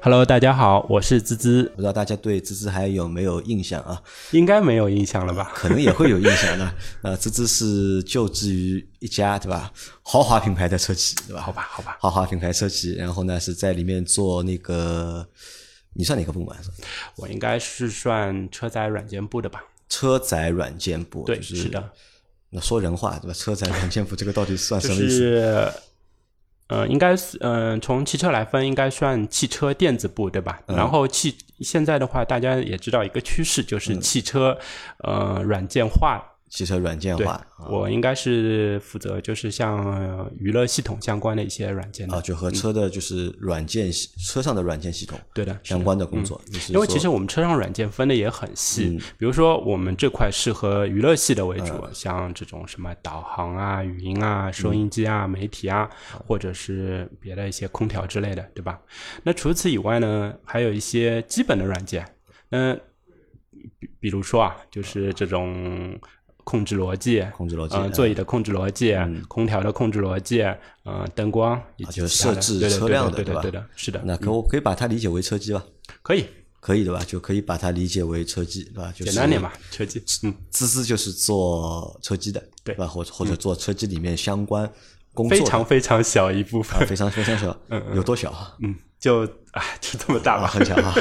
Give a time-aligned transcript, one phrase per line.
[0.00, 4.00] Hello，大家好，我是滋滋，不知道大家对滋滋还有没有印象啊？
[4.30, 5.50] 应该没有印象了吧？
[5.54, 6.74] 可能也会有印象的。
[7.02, 11.40] 呃，滋滋是就职于一家对吧豪华品牌的车企对吧？
[11.40, 15.26] 好吧，好吧，豪华品牌车企，然后呢是在里面做那个，
[15.94, 16.56] 你算哪个部门？
[17.16, 19.64] 我应该是算车载软件部的吧？
[19.88, 21.90] 车载软件部，对，就是是的，
[22.50, 23.34] 那说人话对吧？
[23.34, 25.16] 车载软件部这个到底算什么意思？
[25.16, 25.72] 是，
[26.68, 30.60] 呃，应该是，嗯、从汽车来分，应该算汽车电子部，对吧？
[30.66, 34.58] 嗯然后汽现在的话，大家也知道一个趋势，嗯就是汽车，
[34.98, 36.22] 呃，软件化。
[36.56, 42.16] 汽车软件化，我应该是负责就是像呃娱乐系统相关的一些软件的。
[42.16, 46.40] 啊，就和车的就是软件系车上的软件系统对的，相关的工作。
[46.50, 55.90] 就是因为其实我们车上软件分的也很细，嗯比如说我们这块适合娱乐系的为主，像这种什么导航啊、语音啊、收音机啊、媒体啊，
[56.26, 58.80] 或者是别的一些空调之类的，对吧？
[59.22, 62.02] 那除此以外呢，还有一些基本的软件，
[62.48, 62.80] 嗯
[63.78, 66.00] 比比如说啊，就是这种。
[66.46, 67.92] 控制逻辑，控制逻辑嗯、嗯。
[67.92, 68.94] 座椅的控制逻辑，
[69.26, 70.42] 空调的控制逻辑，
[70.84, 73.42] 嗯、灯光以及设置车辆的对吧？
[73.42, 75.64] 对的对的，是的，那可我可以把它理解为车机吧？
[76.02, 76.24] 可以。
[76.60, 77.02] 可以的吧？
[77.04, 78.92] 就可以把它理解为车机，对吧？
[78.92, 80.32] 就是简单点吧，车机，嗯。
[80.50, 82.74] 滋滋就是做车机的，对。
[82.76, 82.86] 吧？
[82.86, 84.70] 或者或者做车机里面相关
[85.14, 87.56] 工作非常非常小一部分，啊非常非常小，
[87.94, 88.54] 有多小啊？
[88.60, 90.46] 嗯，就哎， 就这么大啊，吧。
[90.48, 90.94] 很小啊！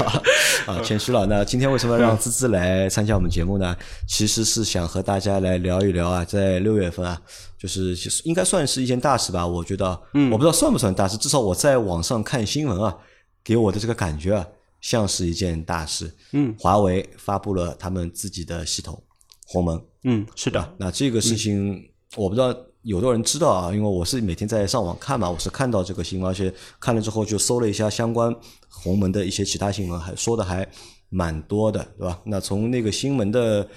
[0.68, 1.26] 啊，谦虚了。
[1.26, 3.76] 那今天为什么让滋滋来参加我们节目呢？
[4.08, 7.22] 其实是想和大家来聊一聊啊，在六月份啊，
[7.58, 9.46] 就是其实应该算是一件大事吧。
[9.46, 12.96] 我觉得，嗯，我不知道算不算大事，至少我在网上看新闻啊，
[13.44, 14.46] 给我的这个感觉啊，
[14.82, 16.14] 像是一件大事。
[16.32, 19.02] 嗯，华为发布了他们自己的系统
[19.48, 28.34] 鸿蒙，嗯，是的，那这个事情我不知道有的人知道啊，因为我是每天在上网看嘛，我是看到这个新闻，而且看了之后就搜了一下相关
[28.70, 30.68] 鸿门的一些其他新闻，还说的还
[31.10, 32.22] 蛮多的，对吧？
[32.26, 33.68] 那从那个新闻的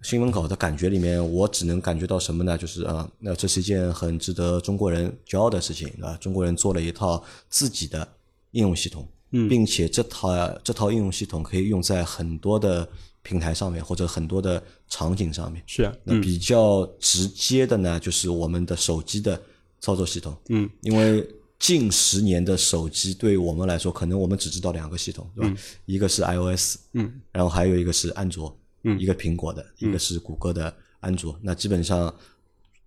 [0.00, 2.56] 新闻稿的感觉里面，我只能感觉到什么呢？
[2.56, 6.16] 就是啊，那这是一件很值得中国人骄傲的事情啊！
[6.18, 8.08] 中国人做了一套自己的
[8.52, 10.30] 应用系统，并且这套
[10.64, 12.88] 这套应用系统可以用在很多的
[13.28, 15.62] 平台上面或者很多的场景上面。
[15.66, 19.38] 是，啊那比较直接的呢，就是我们的手机的
[19.80, 20.34] 操作系统。
[20.48, 21.28] 嗯，因为
[21.58, 25.56] 近十年的手机对我们来说，可能我们只知道两个系统，对吧？
[25.84, 31.38] 一个是 iOS，嗯，然后还有一个是安卓，嗯一个苹果的，一个是谷歌的安卓。
[31.42, 32.14] 那基本上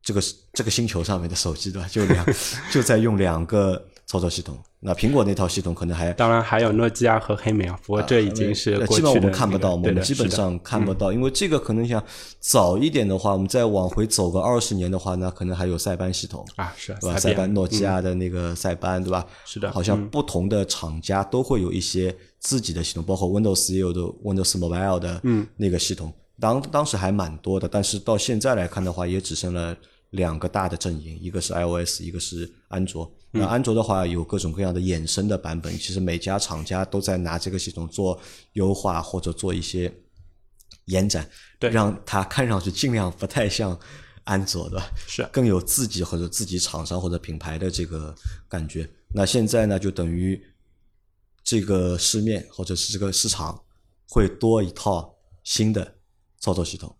[0.02, 0.20] 这个
[0.54, 1.88] 这个星球上面的手机，对吧？
[1.88, 2.26] 就两
[2.74, 4.58] 就在用两个操作系统。
[4.82, 12.04] 那苹果那套系统可能还当然还有诺基亚和黑莓啊，不过这已经是基本我们看不到，我们基本上看不到，因为这个可能想
[12.42, 17.14] 早一点的话，我们再往回走个二十年的话，那可能还有塞班系统，啊，是对吧？
[17.14, 19.26] 塞班塞班诺基亚的那个塞班，对吧？
[19.46, 25.22] 是的好像不同的厂家都会有一些自己的系统，包括 Windows 也有的 Windows Mobile 的
[25.56, 29.74] 那个系统，当当时还蛮多的，但是到现在来看的话，也只剩了
[30.12, 33.12] 两个大的阵营，一个是 iOS，一个是安卓。
[33.32, 38.20] 那安卓的话有各种各样的衍生的版本，其实每家厂家都在拿这个系统做
[38.54, 39.94] 优化或者做一些
[40.86, 41.30] 延展，
[41.60, 43.78] 对让它看上去尽量不太像
[44.26, 44.82] 安卓，的？
[45.08, 48.14] 是更有自己或者自己厂商或者品牌的这个
[48.50, 48.90] 感觉。
[49.14, 50.42] 那现在呢，就等于
[51.42, 53.64] 这个市面或者是这个市场
[54.10, 55.96] 会多一套新的
[56.38, 56.94] 操作系统，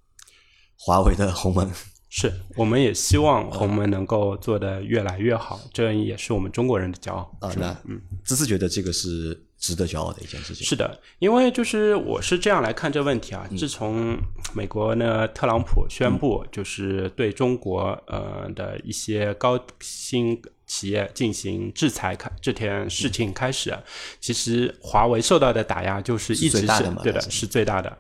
[0.78, 1.70] 华为的鸿蒙。
[2.14, 7.34] 是，我们也希望我们能够做得越来越好，这也是我们中国人的骄傲。
[7.40, 10.68] 啊，是吧那嗯，只是觉得这个是值得骄傲的一件事情。
[10.68, 13.48] 是的，因为就是我是这样来看这问题啊。
[13.50, 14.18] 嗯自从
[14.54, 20.38] 美国呢特朗普宣布就是对中国呃的一些高新
[20.72, 23.84] 企业进行制裁开这件事情开始啊，
[24.22, 26.68] 其实华为受到的打压就是一直是
[27.04, 27.98] 对的，是是最大的。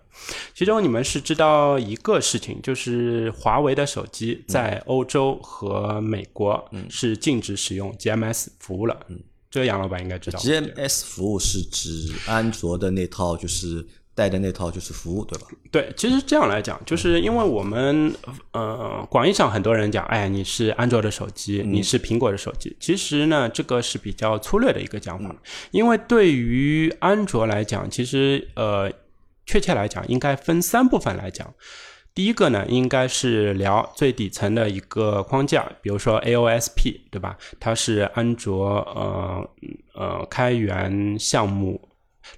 [0.56, 8.98] 其中你们是知道一个事情，就是华为的手机在欧洲和美国是禁止使用 GMS 服务了。
[9.50, 10.40] 这个杨老板应该知道。
[10.40, 15.48] GMS 服务是指安卓的那套，就是带的那套就是服务，对吧？
[15.72, 18.14] 对，其实这样来讲，就是因为我们
[18.52, 22.76] 呃，广义上很多人讲，哎，你是安卓的手机，你是苹果的手机。
[22.80, 25.36] 其实呢，这个是比较粗略的一个讲法，
[25.72, 28.92] 因为对于安卓来讲，其实呃，
[29.46, 31.54] 确切来讲，应该分三部分来讲。
[32.14, 37.38] 第一个呢，应该是聊最底层的一个框架，比如说 AOSP，对吧？
[37.58, 39.50] 它是安卓呃
[39.96, 41.80] 呃开源项目，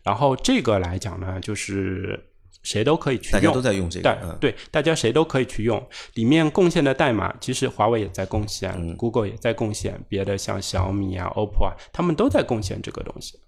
[0.03, 2.19] 然后这个来讲呢，就是
[2.63, 5.85] 谁都可以去用大家，都在用这个，对嗯对，大家谁都可以去用。
[6.13, 13.39] 里面贡献的代码，其实华为也在贡献、g o o g l e 也在贡献，别的像小米啊、OPPO 啊，他们都在贡献这个东西。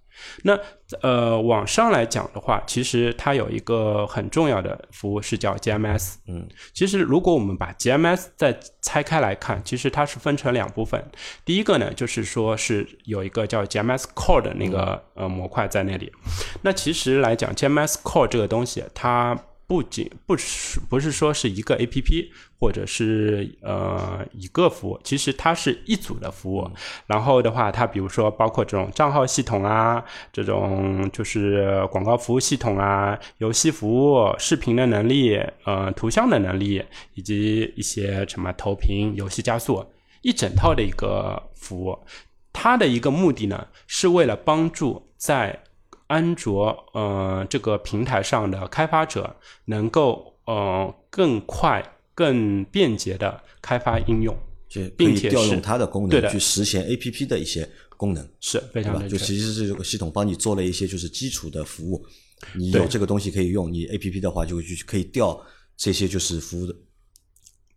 [0.42, 0.58] 那
[1.02, 6.14] 呃，网上来讲的话，其实它有一个很重要的服务是叫 GMS。
[6.28, 11.04] 嗯，其实如果我们把 GMS 再拆开来看，其实它是分成两部分。
[11.44, 16.12] 第一个呢，就是说是有一个叫 GMS Core 的那个、呃模块在那里。
[16.62, 19.36] 那其实来讲，GMS Core 这个东西，它
[19.66, 26.70] 不仅不是不是说是一个 A P P 或者是呃一个服务，其实它是一组的服务。
[27.06, 36.82] 然后的话，它比如说包括这种账号系统啊，这种就是广告服务系统啊，游戏服务、视频的能力、呃图像的能力，
[37.14, 39.84] 以及一些什么投屏、游戏加速，
[40.22, 41.98] 一整套的一个服务。
[42.52, 45.64] 它的一个目的呢，是为了帮助在
[46.06, 51.82] 安卓呃这个平台上的开发者能够呃更快、
[52.14, 54.36] 更便捷的开发应用，
[54.96, 58.82] 并且调用它的功能去实现 A P P 的一些功能，是非？
[58.82, 62.06] 常的就其实是这个系统帮你做了一些就是基础的服务，
[62.54, 65.40] 你有这个东西可以用，你 A P P 的话就去可以调
[65.76, 66.74] 这些就是服务的，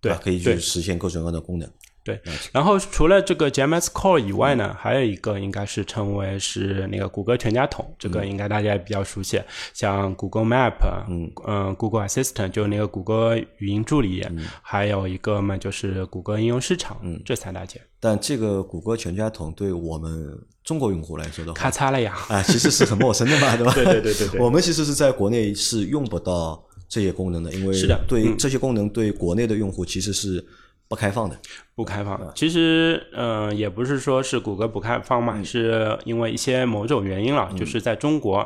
[0.02, 1.72] 对吧可以去实现各种各样的功能。
[2.04, 2.20] 对，
[2.52, 9.42] 然后除了这个 GMS Core 以外呢，还有一个应该是称为是那个谷歌全家桶，这个应该大家也比较熟悉，
[9.74, 10.76] 像 Google Map，
[11.10, 14.26] 嗯，呃，Google Assistant 就是那个谷歌语音助理，
[14.62, 23.74] 还有一个嘛就是谷歌应用市场，嗯，这三大件，但这个谷歌全家桶对我们中国用户来说的话，咔嚓了呀，啊，其实是很陌生的嘛， 对吧？
[23.74, 24.42] 对对对对对。
[24.42, 28.06] 我们其实是在国内是用不到这些功能的，因为是的嗯。
[28.08, 30.44] 对这些功能对国内的用户其实是
[30.90, 31.40] 不开放的。
[31.76, 32.34] 不开放的。
[32.36, 38.46] 其实，呃，也不是说是谷歌不开放嗯嘛，是因为一些某种原因了，就是在中国，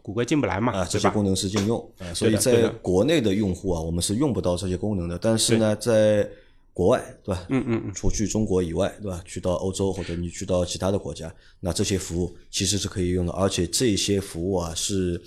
[0.00, 0.98] 谷歌进不来嘛，啊，这？
[0.98, 5.18] 些功能是禁用啊，所以在国内的用户啊，我们是用不到这些功能的。
[5.18, 6.26] 但是呢，在
[6.72, 7.44] 国外，对吧？
[7.50, 9.20] 嗯嗯嗯，除去中国以外，对吧？
[9.26, 15.20] 去到欧洲或者你去到其他的国家，那这些服务其实是可以用的，而且这些服务啊是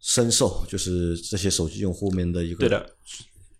[0.00, 2.88] 深受就是这些手机用户们的一个对的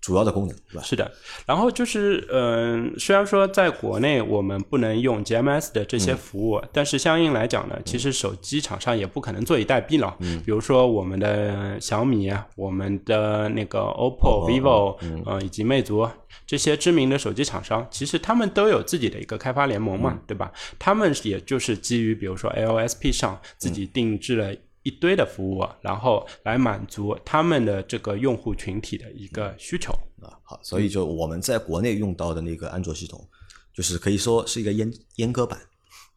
[0.07, 0.83] 主要的功能，是吧？
[0.85, 1.11] 是的，
[1.47, 10.15] 然后就是，嗯、虽然说在国内我们不能用 GMS 的这些服务，但是相应来讲呢，其实手机厂商也不可能坐以待毙了。
[10.21, 16.09] 嗯，比如说我们的小米、我们的那个 OPPO、vivo，嗯、以及魅族
[16.47, 20.53] 这些知名的手机厂商，其实他们都有自己的一个开发联盟嘛，对吧？
[20.79, 24.55] 他们也就是基于比如说 AOSP 上自己定制了。
[24.87, 29.93] 一堆的服务，然后来满足他们的这个用户群体的一个需求。
[30.23, 33.29] 啊，好，所以就我们在国内用到的那个安卓系统，
[33.75, 35.59] 就是可以说是一个阉阉割版，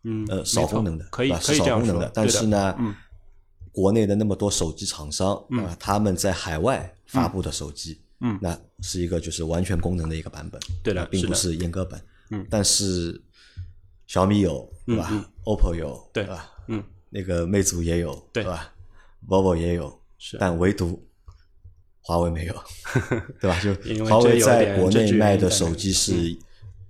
[0.04, 2.12] 嗯，呃，少功能的，可以是少可以这样功能的。
[2.13, 2.94] 但是呢，嗯
[3.71, 5.33] 国内的那么多手机厂商
[5.63, 12.00] 啊，他们在海外发布的手机，嗯那是一个就是完全功能的一个版本，对的啊并不是是阉割版。
[12.30, 13.19] 嗯，但是
[14.06, 16.51] 小米有，对吧嗯？OPPO 有，对吧？
[16.68, 18.74] 嗯，那个魅族也有，对吧
[19.28, 21.06] ？vivo 也有，是但唯独
[22.02, 22.64] 华为没有，
[23.40, 23.60] 对吧？
[23.60, 26.38] 就华为在国内卖的手机是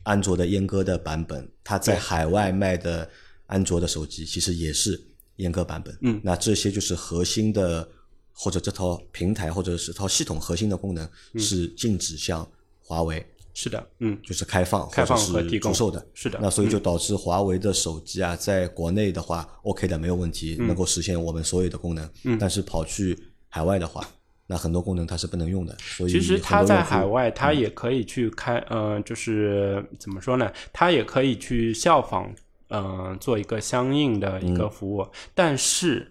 [0.04, 3.10] 安卓的阉割的版本，它在海外卖的
[3.48, 5.02] 安卓的手机其实也是
[5.38, 5.98] 阉割版本。
[6.02, 7.88] 嗯那这些就是核心的
[8.34, 12.50] 或者这套平台或者是套系统核心的功能嗯是禁止向
[12.82, 13.26] 华为
[13.62, 16.08] 是的，嗯，就是开放开放是和提供出售的。
[16.14, 22.10] 是的那所以就导致华为的手机啊，在国内的话，OK 的没有问嗯题，能够实现我们所有的功能。
[22.40, 23.18] 但是跑去
[23.50, 24.02] 海外的话，
[24.48, 25.76] 那很多功能它是不能用的。
[25.80, 30.50] 所以其实它在海外，它也可以去开，呃，就是怎么说呢？
[30.72, 32.34] 它也可以去效仿，
[32.70, 36.10] 呃，做一个相应的一嗯个服务，但是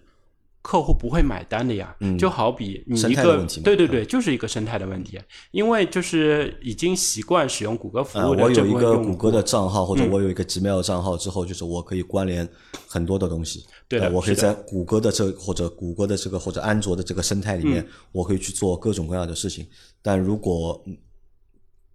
[0.61, 1.95] 客户不会买单的呀。
[2.17, 5.19] 就好比你一个对对对，就是一个生态的问题，
[5.51, 12.47] 因为就是已经习惯使用谷歌服呃，务的我有一个谷歌的账号，或者我有一个 Gmail 账号之后，就是我可以关联
[12.87, 13.65] 很多的东西。
[13.87, 17.69] 对我可以在谷歌的这或者谷歌的这个或者安卓的这个生态里嗯。
[17.71, 19.67] 面，我可以去做各种各样的事情。
[20.01, 20.97] 但如果嗯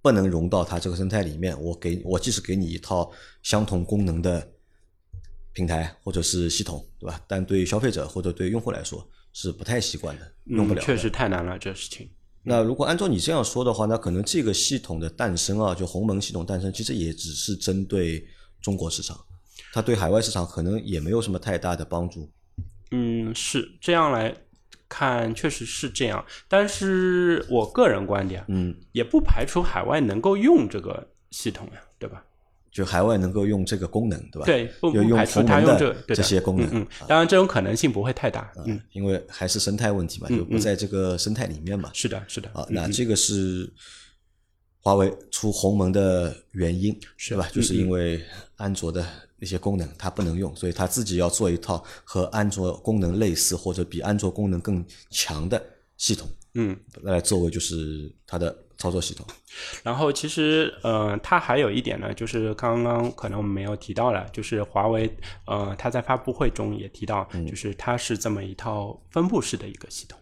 [0.02, 3.10] 不能融到它这个生态里面，我给我即使给你一套
[3.42, 4.46] 相同功能的
[5.54, 7.18] 平台或者是系统，对吧？
[7.26, 10.82] 但对消费者或者对用户来说是不太习惯的，用不了。
[10.82, 12.10] 嗯确实太难了，这事情。
[12.42, 18.26] 那如果按照你这样说的话，那可能这个系统的诞生啊，就鸿蒙系统诞生，其实也只是针对
[18.60, 19.18] 中国市场，
[19.72, 22.30] 它对海外市场可能也没有什么太大的帮助。
[22.90, 24.36] 嗯，是这样来
[24.88, 32.22] 看确实是这样，但是我个人观点，嗯，也不排除海外能够用这个系统呀，对吧？
[32.74, 34.44] 就海外能够用这个功能，对吧？
[34.44, 41.90] 对，不用不排除鸿蒙的这对的这些功能嗯嗯，当然这种可能性不会太大，嗯，因为还是生态问题嘛，嗯就不在这个生态里面嘛。
[41.94, 43.72] 是的，是的，啊，嗯那这个是
[44.80, 47.48] 华为出鸿蒙的原因，是吧？
[47.52, 48.20] 就是嗯因为
[48.56, 55.64] 安卓的那些功能它不能用，所以它自己要做一套和安卓功能类似或者比安卓功能更强的
[55.96, 56.76] 系统，嗯。
[57.02, 59.26] 来作为就是它的操作系统。
[59.82, 65.08] 然后其实，呃，它还有一点呢，就是刚刚可能我们没有提到了，就是华为，
[65.46, 70.18] 呃，它在发布会中也提到，嗯就是它是这么一套分布式的一个系统。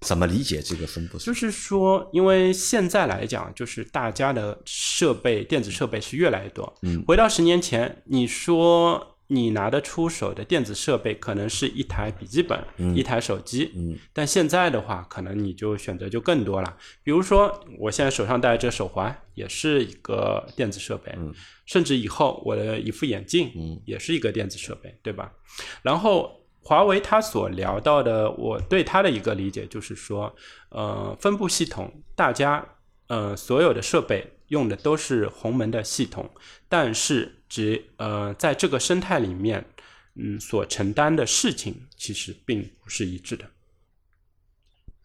[0.00, 1.24] 怎么理解这个分布式？
[1.24, 6.70] 就是说，因为现在来讲，就是大家的设备、电子设备是越来越多。
[6.82, 12.62] 嗯，回到十年前，你说你拿得出手的电子设备，可能是一台笔记本、
[12.94, 13.72] 一台手机。
[13.74, 16.76] 嗯，但现在的话，可能你就选择就更多了。
[17.02, 21.32] 比如说，我现在手上戴的这手环也是一个电子设备，嗯
[21.64, 25.32] 甚至以后我的一副眼镜，嗯，也是一个电子设备，对吧？
[25.80, 30.34] 然后华为它所聊到的，我对它的一个理解就是说，
[30.68, 32.62] 呃，分布系统，大家
[33.06, 36.30] 呃所有的设备用的都是鸿蒙的系统，
[36.68, 39.64] 但是只呃在这个生态里面，
[40.14, 43.44] 嗯，所承担的事情其实并不是一致的。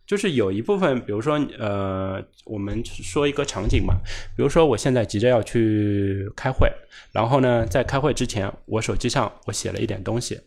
[0.05, 3.93] 就是有一部分，比如说，呃，我们说一个场景嘛，
[4.35, 6.67] 比如说我现在急着要去开会，
[7.11, 10.41] 然后呢，在开会之前，我手机上我写了一点东西，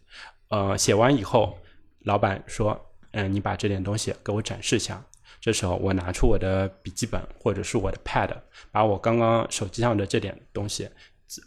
[0.49, 1.56] 呃，写完以后，
[2.00, 5.06] 老板说，嗯、你把这点东西给我展示一下。
[5.42, 8.30] 这时候我拿出我的笔记本或者是我的 Pad，
[8.70, 10.88] 把我刚刚手机上的这点东西，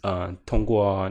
[0.02, 1.10] 呃，通过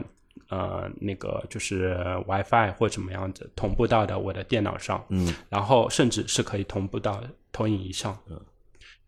[0.50, 1.96] 呃那个就是
[2.28, 8.40] WiFi 或怎么样子同步到的我的电脑上，嗯，然后甚至是可以同步到投影仪上，嗯，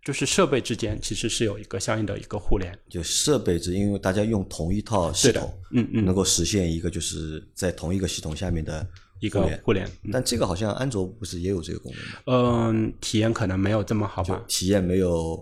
[0.02, 6.04] 就是设备之间其实是有一个相应的一个互联，就设备之，因为大家用同一套系统，嗯嗯。
[6.04, 8.84] 能够实现一个就是在同一个系统下面的
[9.20, 9.88] 一个互联。
[10.12, 12.70] 但这个好像安卓不是也有这个功能吗？
[12.70, 14.42] 嗯，体验可能没有这么好吧。
[14.48, 15.40] 体验没有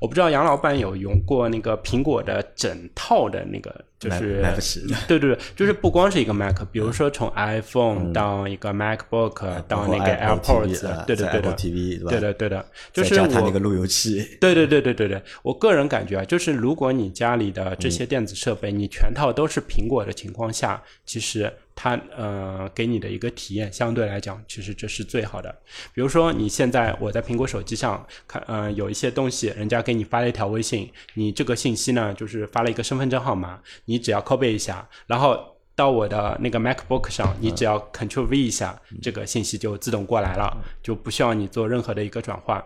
[0.00, 4.44] 我不知道杨老板有用过那个苹果的整套的那个，就是
[5.08, 25.54] 对对对，就是不光是一个 Mac，比如说从 iPhone 到一个 MacBook 到那个 AirPods，对对在对的 TV 对对的对的，就是它我那个路由器， 对对对对对对，我个人感觉啊，就是如果你家里的这些电子设备，你全套都是苹果的情况下，其实它呃给你的一个体验相对来讲，其实这是最好的。
[25.92, 35.52] 比如说你现在我在苹果手机上看，呃有一些东西，人家给你发了一条微信，你这个信息呢就是发了一个身份证号码，你只要 copy 一下，然后。
[35.76, 42.64] 到我的那个 MacBook 上，你只要 Ctrl V 一下，这个信息就自动过来了，就不需要你做任何的一个转换。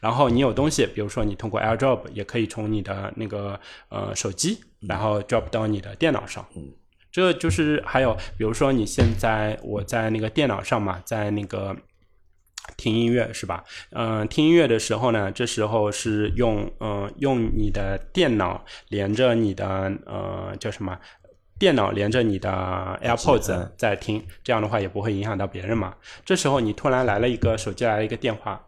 [0.00, 6.42] 然后你有东西，比如说你通过 AirDrop 也可以从你的那个呃手机，然后 drop 到你的电脑上。
[7.10, 11.76] 这就是还有，比如说你现在我在那个电脑上嘛，在那个
[12.76, 13.64] 听音乐是吧？
[13.90, 20.98] 嗯、听音乐的时候呢，这时候是用呃用你的电脑连着你的呃叫什么？
[21.58, 22.48] 电脑连着你的
[23.02, 25.92] AirPods 嗯在听，这样的话也不会影响到别人嘛。
[26.24, 28.64] 这时候你突然来了一个手机来了一个电话，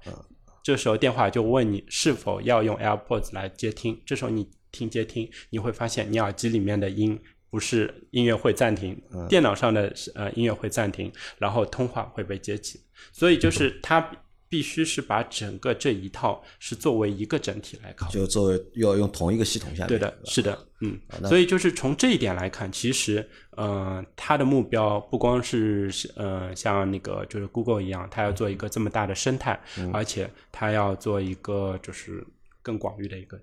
[0.65, 4.01] 这时候电话就问你是否要用 AirPods 来接听。
[4.05, 7.17] 这时候你听接听，你会发现你耳机里面的音
[7.51, 8.97] 不是音乐会暂停，
[9.29, 12.81] 电脑上的呃音乐会暂停，然后通话会被接起。
[13.13, 14.11] 所以就是它
[14.49, 18.15] 必须是把整个这一套是作为一个整体来考虑。
[18.15, 19.89] 就作为要用同一个系统下面。
[19.89, 29.61] 对的，是的，嗯，所以就是从这一点来看，其实，呃，它的目标不光是呃像那个就是 Google 一样，它要做一个这么大的生态，
[29.93, 32.27] 而且它要做一个就是
[32.63, 33.41] 更广域的一个。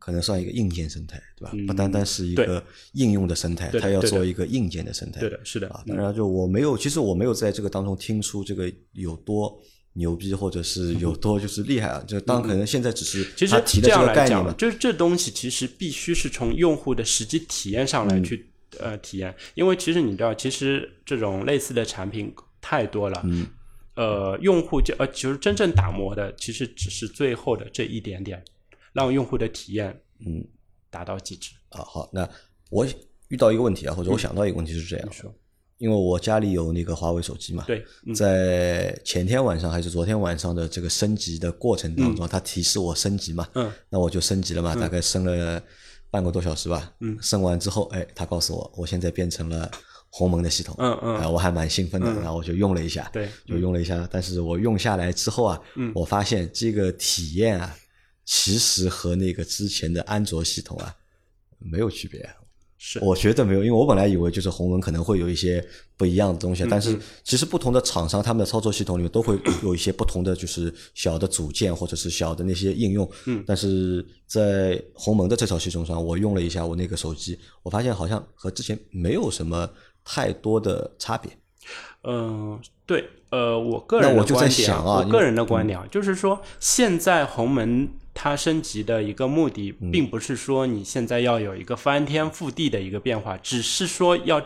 [0.00, 1.50] 可能算一个硬件生态，对吧？
[1.54, 2.60] 嗯不单单是一个
[2.94, 5.20] 应用的生态，它要做一个硬件的生态。
[5.20, 9.56] 对的，是的，啊，嗯当然就我没有，其实我没有在这个当中听出这个有多
[9.92, 12.02] 牛逼，或者是有 多就是厉害啊。
[12.08, 23.46] 就当可能现在只是其实他提的这个概念嘛，，就是这东西其实必须是从用户的实际体验上来去、呃体验，因为其实你知道，其实这种类似的产品太多了，嗯，
[23.96, 28.42] 呃，用户就呃就是真正打磨的，其实只是最后的这一点点，
[28.92, 30.44] 让用户的体验嗯。
[30.90, 31.52] 达到极致。
[31.68, 32.28] 啊，好，那
[32.68, 32.84] 我
[33.28, 35.32] 遇到一个问题啊，或者我想到一个问题是这样你，说。
[35.78, 38.12] 因为我家里有那个华为手机嘛，对，嗯。
[38.14, 45.62] 在前天晚上还是昨天晚上的这个升级的过程当中，它提示我升级嘛，嗯，那我就升级了嘛，大概升了
[46.10, 49.70] 半个多小时吧，嗯，升完之后，哎，它告诉我，我现在变成了
[50.10, 51.14] 鸿蒙的系统，嗯嗯。
[51.18, 55.92] 啊，我还蛮兴奋的，然后我就用了一下，对，就用了一下，但是我用下来之后啊，嗯。
[55.94, 57.74] 我发现这个体验啊，
[58.32, 60.94] 其实和那个之前的安卓系统啊
[61.58, 62.30] 没有区别。
[62.78, 65.62] 是我觉得没有，因为我本来以为就是鸿蒙可能会有一些
[65.96, 73.10] 不一样的东西，但是其实不同的厂商他们的操作系统里面都会有一些不同的就是小的组件或者是小的那些应用。
[73.26, 79.68] 嗯但是在鸿蒙的这套系统上，我用了一下我那个手机，我发现好像和之前没有什么
[80.04, 81.30] 太多的差别。
[82.04, 87.86] 嗯，对，呃，我个人的那我就在想啊我个人的观点啊，就是说，现在鸿蒙
[88.22, 94.42] 它升级的一个目的，嗯并不是说你现在要有一个翻天覆地的一个变化，只是说要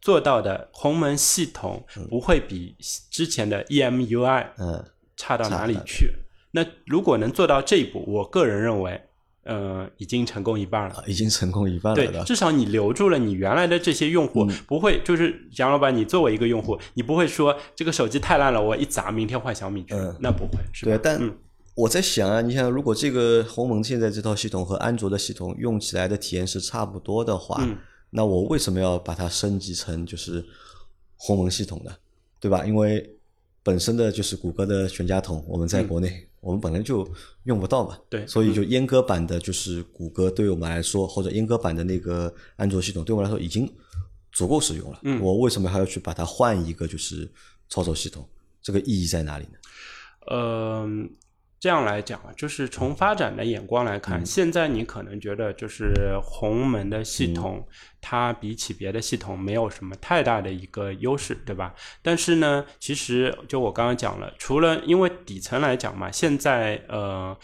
[0.00, 2.74] 做到的鸿蒙系统不会比
[3.10, 4.82] 之前的 E EMUI 嗯，
[5.18, 6.10] 差到哪里去。
[6.52, 8.98] 那如果能做到这一步，我个人认为，
[9.44, 11.04] 呃，已经成功一半了。
[11.06, 12.24] 已经成功一半了，对？
[12.24, 20.92] 至少你留住了你原来的这些用户，不会就是杨老板，你作为一个用户，你不会说这个手机太烂了，我一砸明天换小米去，嗯那不会，是吧？
[20.92, 21.36] 对，但嗯
[21.74, 27.76] 我在想啊，你想，如果这个鸿蒙现在这套系统和安卓的系统用起来的体验是差不多的话，嗯
[28.10, 30.44] 那我为什么要把它升级成就是
[31.16, 31.92] 鸿蒙系统呢？
[32.40, 32.66] 对吧？
[32.66, 33.08] 因为
[33.62, 37.08] 本身的就是谷歌的全家桶，我们在国内、我们本来就
[37.44, 43.70] 用不到嘛，嗯对所以就阉割版的就是谷歌对我们来说，或者阉割版的那个安卓系统对我来说已经
[44.32, 44.98] 足够使用了。
[45.02, 47.30] 嗯我为什么还要去把它换一个就是
[47.68, 48.28] 操作系统？
[48.60, 49.52] 这个意义在哪里呢？
[50.26, 50.88] 呃，
[51.60, 57.64] 这样来讲啊，就是从发展的眼光来看，现在你可能觉得就是鸿蒙的系统，
[58.00, 61.74] 它比起别的系统没有什么太大的一个优势，对吧？
[62.02, 67.36] 但是呢，其实就我刚刚讲了，除了因为底层来讲嘛，现在呃。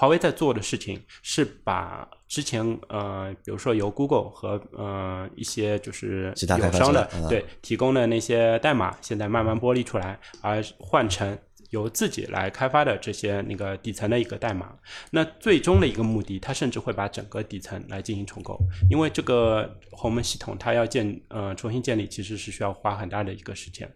[0.00, 11.36] 华为在做的事情是把之前呃，比如说由 Google 和呃一些就是其他友商的嗯对提供的那些代码，现在慢慢剥离出来，而换成
[11.70, 14.76] 由自己来开发的这些那个底层的一个代码。
[15.10, 18.58] 那最终的一个目的，它甚至会把整个底层来进行重构，
[18.90, 23.90] 因为这个鸿蒙系统它要建呃重新建立，其实是需要花很大的一个时间。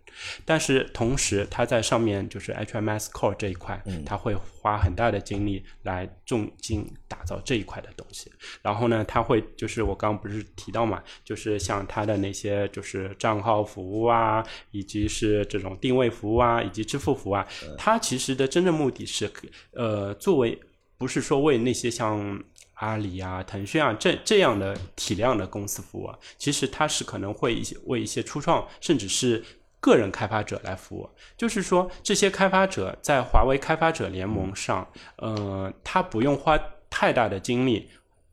[0.44, 8.30] 但是同时，它在上面就是 HMS Core 这一块，它会花很大的精力来重金打造这一块的东西。
[8.60, 17.46] 然后呢，它会就是我刚刚不是提到嘛，就是像它的那些就是账号服务啊，以及是这种定位服务啊，以及支付服务啊，
[17.78, 19.30] 它其实的真正目的是
[19.72, 20.58] 呃作为
[20.98, 22.42] 不是说为那些像。
[22.76, 29.44] 阿里啊、腾讯啊这这样的体量的公司服务啊，其实它是可能会一些为一些初创甚至是
[29.78, 31.08] 个人开发者来服务。
[31.36, 34.84] 就是说，这些开发者在华为开发者联盟上，
[35.18, 36.58] 呃，他不用花
[36.90, 37.88] 太大的精力，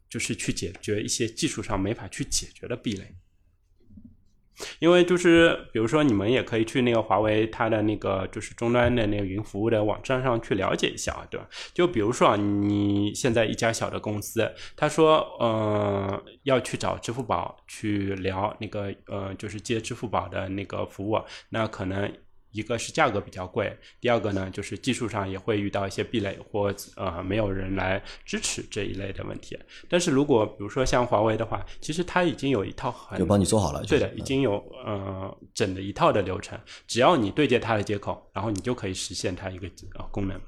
[0.09, 3.13] 就是去解决一些技术上没法去解决的壁垒。
[4.79, 11.47] 因为就是比如说，你们也可以去那个华为它的那个就是终端的那个云服务的网站上去了解一下啊，对吧？
[11.73, 21.19] 就比如说啊，你现在一家小的公司，他说，呃，要去找支付宝去聊那个呃，就是接支付宝的那个服务，
[21.49, 22.11] 那可能。
[22.51, 29.57] 一个是价格比较贵，第二个呢就是技术上也会遇到一些壁垒或呃没有人来支持这一类的问题。
[29.88, 34.53] 但是如果比如说像华为的话，其实它已经有一套很就帮你做好了，对的，已经有
[34.85, 40.39] 呃整的一套的流程，只要你对接它的接口，然后你就可以实现它一个呃功能。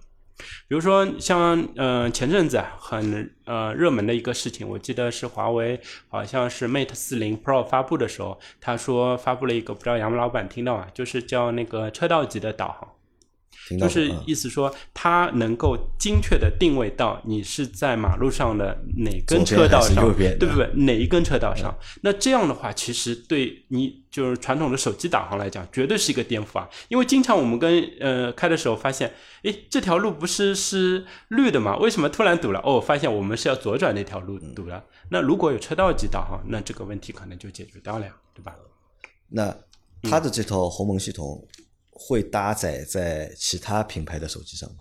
[0.67, 12.87] 比如说像嗯前阵子很呃热门的一个事情，我记得是华为好像是 Mate 四零 Pro 发布的时候，他说发布了一个，不知道杨老板听到吗，就是叫那个车道级的导航。
[13.79, 20.69] 就是意思说，它能够精确的定位到你是在马路上的哪根车道上对不对？
[20.73, 21.73] 哪一根车道上？
[22.01, 26.69] 那这样的话，其实对你就是传统的手机导航来讲，绝对是一个颠覆啊！
[26.89, 31.77] 因为经常我们跟呃开的时候发现，诶，这条路不是是绿的吗？
[31.77, 32.59] 为什么突然堵了？
[32.65, 34.83] 哦，发现我们是要左转那条路堵了。
[35.09, 38.55] 那如果有车道级导航，那这个问题可能就解决掉了呀，对吧？
[39.29, 39.55] 那
[40.03, 41.41] 它的这套鸿蒙系统
[42.03, 44.77] 会搭载在其他品牌的手机上吗？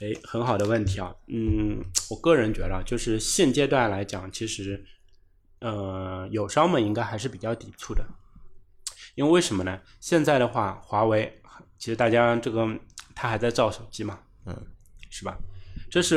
[0.00, 1.14] 哎，很好的问题啊。
[1.26, 4.84] 嗯，我个人觉得啊，就是现阶段来讲，其实，
[5.60, 8.04] 呃，友商们应该还是比较抵触的，
[9.14, 9.80] 因为为什么呢？
[10.00, 11.42] 现在的话，华为
[11.78, 12.68] 其实大家这个
[13.14, 14.66] 它还在造手机嘛，嗯，
[15.10, 15.36] 是吧？
[15.90, 16.16] 这是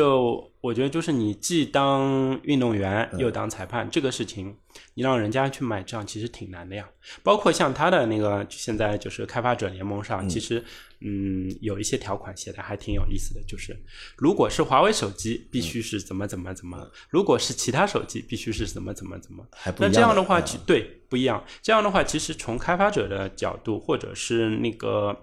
[0.65, 4.57] 我觉得就是你既当运动员又当裁判这个事情，
[4.95, 6.89] 你让人家去买账其实挺难的呀。
[7.21, 10.63] 包括像他的那个现在就是开发者联盟上，其实
[11.01, 13.77] 嗯有一些条款写的还挺有意思的，就是
[14.17, 19.47] 如果是华为手机必须是怎么怎么怎么，如果是其他手机必须是怎么怎么怎么。
[19.53, 21.45] 还不一那这样的的话，嗯对不一样。
[21.61, 25.15] 这样的话，其实从开发者的角度，或者是那个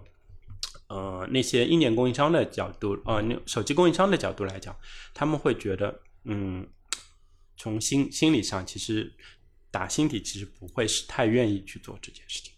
[0.92, 4.76] 呃那些硬件供应商的角度，呃，那手机供应商的角度来讲，
[5.14, 6.66] 他们会觉得，嗯，
[7.56, 9.10] 从心心理上，其实
[9.70, 12.52] 打心底其实不会是太愿意去做这件事情。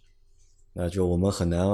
[0.73, 1.65] 那就我们很难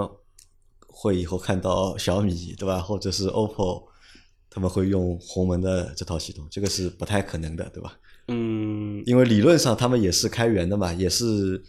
[0.86, 3.88] 会以后看到小米对吧，或者是 OPPO，
[4.50, 7.98] 他们会用鸿蒙的这套系统，这个是不太可能的，对吧？
[8.28, 11.64] 嗯，因为理论上他们也是开源的嘛，也是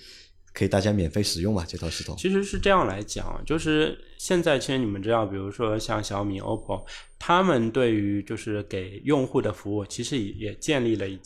[0.53, 2.15] 可以大家免费使用嘛，这套系统。
[2.17, 6.85] 其实是这样来讲，就是现在其实你们知道，比如说像小米、OPPO，
[7.17, 11.19] 他们对于就是给用户的服务，其实也也建立了一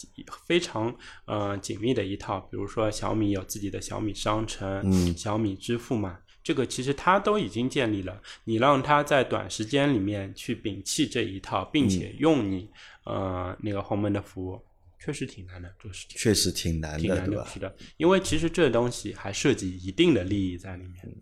[0.46, 2.40] 非常呃紧密的一套。
[2.52, 8.22] 比如说小米有自己的小米商城，嗯小米支付嘛，这个其实它都已经建立了。
[8.44, 12.70] 你让它在短时间里面去摒弃这一套，并且用你、
[13.06, 14.62] 呃那个鸿蒙的服务，
[15.00, 16.18] 确实挺难的这个事情。
[16.18, 17.50] 确实挺难的，对吧？
[17.54, 21.16] 是的，因为其实这东西还涉及一定的利益在里面。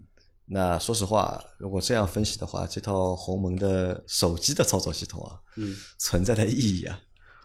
[0.46, 7.00] 那说实话，如果这样分析的话，这套鸿蒙的手机的操作系统啊，嗯， 存在的意义啊，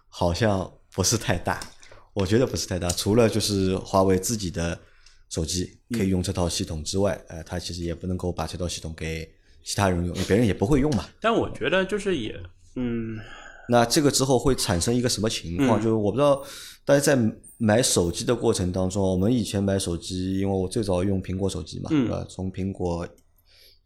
[0.09, 1.61] 好像不是太大。
[2.13, 4.79] 我觉得不是太大，除了就是华为自己的
[5.29, 11.09] 手机可以用这套系统之外，呃，它其实也不能够把这套系统给其他人用，因为别人也不会用嘛。
[11.21, 12.37] 但我觉得就是也，
[12.75, 13.17] 嗯，
[13.69, 15.81] 那这个之后会产生一个什么情况？
[15.81, 15.83] 嗯。
[15.83, 16.43] 就是我不知道
[16.85, 17.19] 大家在
[17.59, 22.07] 买手机的过程当中，我们以前买手机，因为我最早用苹果手机嘛，嗯。
[22.07, 22.27] 对吧？
[22.29, 23.07] 从苹果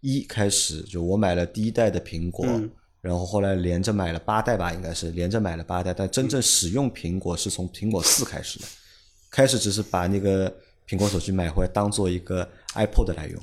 [0.01, 2.71] 一开始，就我买了第一代的苹果，嗯。
[3.01, 8.67] 然后后来连着买了八代吧，应该是连着买了八代，但真正使用苹果是从苹果四开始的，
[9.29, 10.49] 开始只是把那个
[10.89, 13.43] 苹果手机买回来当做一个 iPod 来用，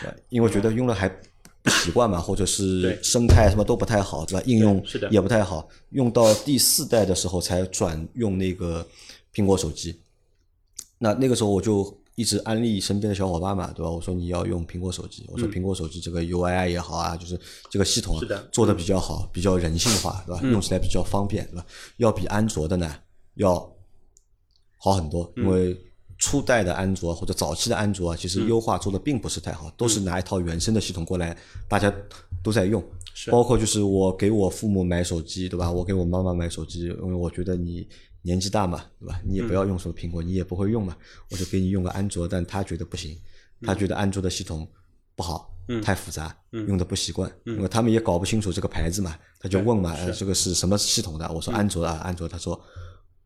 [0.00, 1.16] 对因为觉得用了还不
[1.70, 4.42] 习惯嘛，或者是生态什么都不太好，对吧？
[4.46, 8.86] 应用也不太好，用到第四代的时候才转用那个
[9.34, 9.98] 苹果手机。
[10.98, 13.90] 那那个时候我就一直安利身边的小伙伴嘛，对吧？
[13.90, 17.38] 我说你要用苹果手机，我说苹果手机这个 UI 也好啊，就是
[17.70, 18.16] 这个系统
[18.52, 20.40] 做的比较好，比较人性化，对吧？
[20.42, 21.66] 用起来比较方便，对吧？
[21.96, 22.94] 要比安卓的呢
[23.34, 23.54] 要
[24.76, 25.76] 好很多，嗯因为
[26.24, 28.30] 初代的安卓或者早期的安卓啊，其嗯。
[28.30, 31.36] 实优化做的并不是太好，都是拿一套原生的系统过来，
[31.68, 31.92] 大家
[32.42, 32.82] 都在用。
[33.12, 33.30] 是。
[33.30, 35.70] 包括就是我给我父母买手机，对吧？
[35.70, 37.86] 我给我妈妈买手机，因为我觉得你
[38.22, 39.20] 年纪大嘛，对吧？
[39.22, 40.96] 你也不要用什么苹果，你也不会用嘛，
[41.30, 43.14] 我就给你用个安卓，但他觉得不行，
[43.60, 44.66] 他觉得安卓的系统
[45.14, 51.30] 不好，太复杂，用的不习惯，因为他们也搞不清楚这个牌子嘛，他就问嘛，呃这个是什么系统的？
[51.30, 52.58] 我说安卓的啊，安卓，他说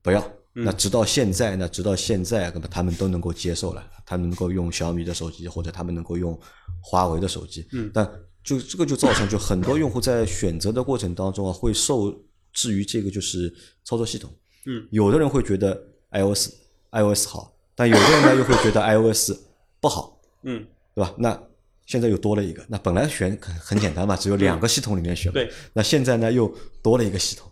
[0.03, 0.21] 不要。
[0.65, 1.69] 那直到现在呢？
[1.69, 6.39] 直到现在，那么他们都能够接受了，他们能够用小米的手机，或者他们能够用
[6.81, 7.67] 华为的手机。
[7.73, 8.11] 嗯，但
[8.43, 12.11] 就这个就造成，就很多用户在选择的过程当中啊，会受
[12.53, 13.53] 制于这个就是
[13.85, 14.31] 操作系统。
[14.67, 15.81] 嗯，有的人会觉得
[16.13, 16.51] iOS
[16.91, 19.33] iOS 好，但有的人呢又会觉得 iOS
[19.81, 21.15] 不好，嗯，对吧？
[21.19, 21.41] 那
[21.87, 25.35] 现在又多了一个，那本来选很很简单嘛，只有两个系统里面选嘛。
[25.35, 27.48] 对，那现在呢又多了一个系统，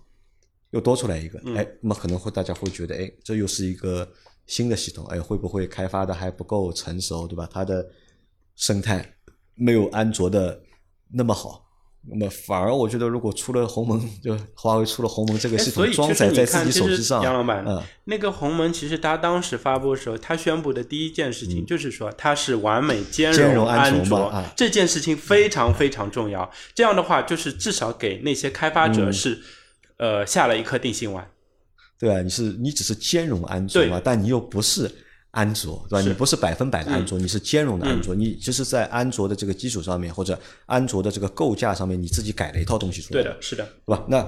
[0.71, 4.09] 又多出来一个，嗯哎，那么可能会大家会觉得，哎，这又是一个
[4.47, 7.49] 新的系统，哎，会不会开发的还不够成熟，对吧？
[7.53, 7.87] 它的
[8.57, 9.15] 生态
[9.55, 10.61] 没有安卓的
[11.13, 11.65] 那么好。
[12.09, 26.49] 那么反而我觉得，如果出了鸿蒙，就华为出了鸿蒙这个哎系统装载在自己手机上，杨老板，嗯，那个鸿蒙其实他当时发布的时候，他宣布的第一件事情就是说它是完美兼容安安卓啊这件事情非常非常重要。
[26.73, 29.43] 这样的话，就是至少给那些开发嗯者是、
[29.99, 31.29] 呃下了一颗定心丸。
[31.99, 34.91] 对啊，你是你只是兼容安卓嘛，但你又不是
[35.31, 36.07] 安卓，对吧？
[36.07, 38.15] 你不是百分百的安嗯卓，你是兼容的安卓。
[38.15, 44.05] 你就是在安卓的这个基础上面，或者安卓的这个构架上面，你自己改了一套东西出来，对的，是的，对吧？
[44.09, 44.27] 那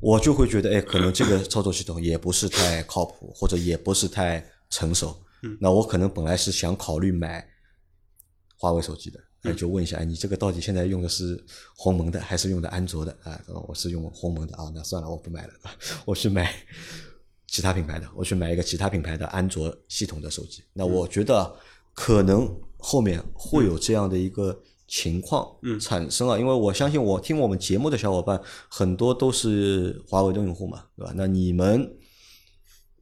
[0.00, 5.14] 我就会觉得，哎，可能这个操作系统也不是太靠谱，或者也不是太成熟。
[5.42, 7.46] 嗯那我可能本来是想考虑买
[8.56, 11.42] 华为手机的，哎，嗯就问一下，哎，你这个到底现在用的是
[11.76, 13.16] 鸿蒙的还是用的安卓的？
[13.22, 15.52] 啊，我是用鸿蒙的啊，那算了，我不买了，
[16.04, 16.52] 我去买
[17.46, 20.62] 其他品牌的，我去买一个其他品牌的安卓系统的手机。
[20.72, 21.54] 那我觉得
[21.92, 25.48] 可能后面会有这样的一个情况
[25.80, 31.12] 产生啊，因为我相信我听我们节目的小伙伴很多都是华为的用户嘛，对吧？
[31.14, 31.88] 那你们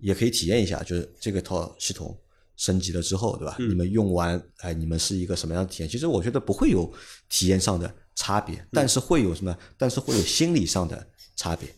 [0.00, 2.16] 也可以体验一下，就是这个套系统
[2.62, 3.56] 升级了之后，对吧？
[3.58, 5.90] 你们用完，哎，你们是一个什么样的体验？
[5.90, 6.88] 其实我觉得不会有
[7.28, 9.56] 体验上的差别，但是会有什么？
[9.76, 11.68] 但是会有心理上的差别，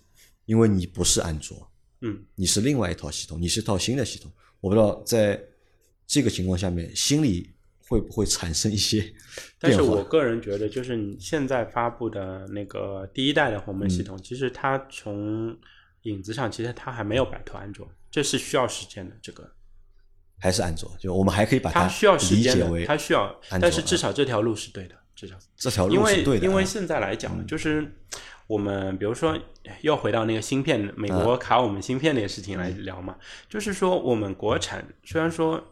[0.44, 1.66] 因为你不是安卓，
[2.02, 4.30] 嗯，你是另外一套系统，你是一套新的系统。
[4.60, 5.42] 我不知道在
[6.06, 7.50] 这个情况下面，心理
[7.88, 9.10] 会不会产生一些
[9.58, 9.80] 但是？
[9.80, 15.56] 我个人觉得，就是你现在发布的那个第一代的鸿蒙系嗯统，其实它从
[16.02, 19.16] 影子上，其实它还没有摆脱安卓，这是需要时间的。
[19.22, 19.50] 这个
[20.44, 20.94] 还是安卓？
[20.98, 26.50] 就我们还可以把它需要时间的，理解为它需要，但是至少这条路是对的，至少这条因为路是对的啊。
[26.50, 27.96] 因为现在来讲，就是
[28.46, 29.38] 我们比如说
[29.80, 33.16] 又回到那个芯片，美嗯国卡我们芯片那个事情来聊嘛，
[33.48, 35.64] 就是说我们国产虽然说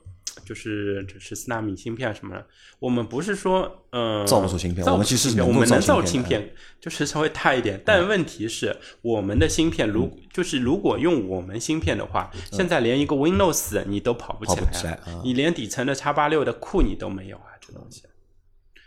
[0.45, 2.47] 就是就是四纳米芯片啊什么的，
[2.79, 18.03] 我们不是说嗯、呃、造不出芯片我们其实我们能造芯片嗯，就是稍微大一点，但问题是我们的芯片如就是如果用我们芯片的话，现在连一个 Windows 你都跑不起来你连底层的叉八六的库你都没有啊，这东西。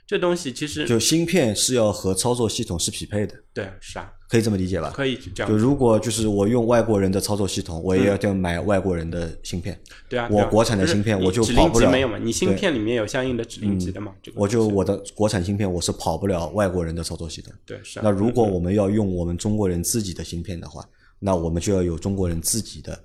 [0.08, 4.92] 这东西其实就芯片是要和操作系统是匹配的，对是啊，可以这么理解吧？
[4.96, 12.20] 可以这样就如果就是我用外国人的操作系统，我也要买外国人的芯片，对啊，我国产的芯片我就跑不了没有嘛？
[12.20, 14.14] 你芯片里面有相应的指令集的嘛？
[14.22, 17.52] 这个我就我的国产芯片我是跑不了外国人的操作系统。
[17.66, 18.04] 对是啊。
[18.06, 20.88] 那如果我们要用我们中国人自己的芯片的话，
[21.18, 23.04] 那我们就要有中国人自己的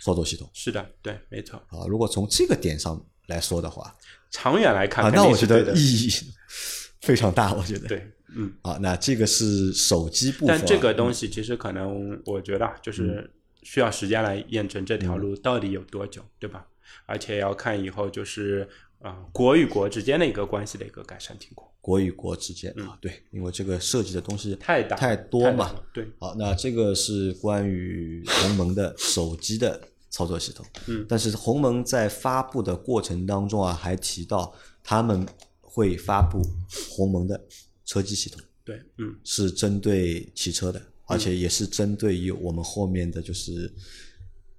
[0.00, 1.58] 操作系统是的，对，没错。
[1.68, 1.84] 啊。
[1.86, 3.96] 如果从这个点上来说的话，
[4.30, 6.10] 长远来看，啊，那我觉得意义
[7.00, 7.86] 非常大，我觉得。
[7.86, 8.52] 对，嗯。
[8.62, 13.30] 啊，那这个是手机部分啊，但这个东西其实可能，我觉得就是
[13.62, 16.66] 需要时间来验证这条路到底有多久，对吧？
[17.06, 18.68] 而且要看以后就是
[19.00, 25.72] 啊、国与国之间的一个关系的一个改善情况，国与国之间啊，对，因为这个涉及的东西嗯太大太多嘛。
[25.92, 30.64] 对，好，那这个是关于鸿蒙的手机的操作系统。
[30.86, 35.26] 嗯但是鸿蒙在发布的过程当中啊，还提到他们
[35.60, 36.42] 会发布
[36.90, 37.40] 鸿蒙的
[37.84, 43.72] 车机系统，对，嗯，是针对汽车的，而且也是针对于我们后面的就是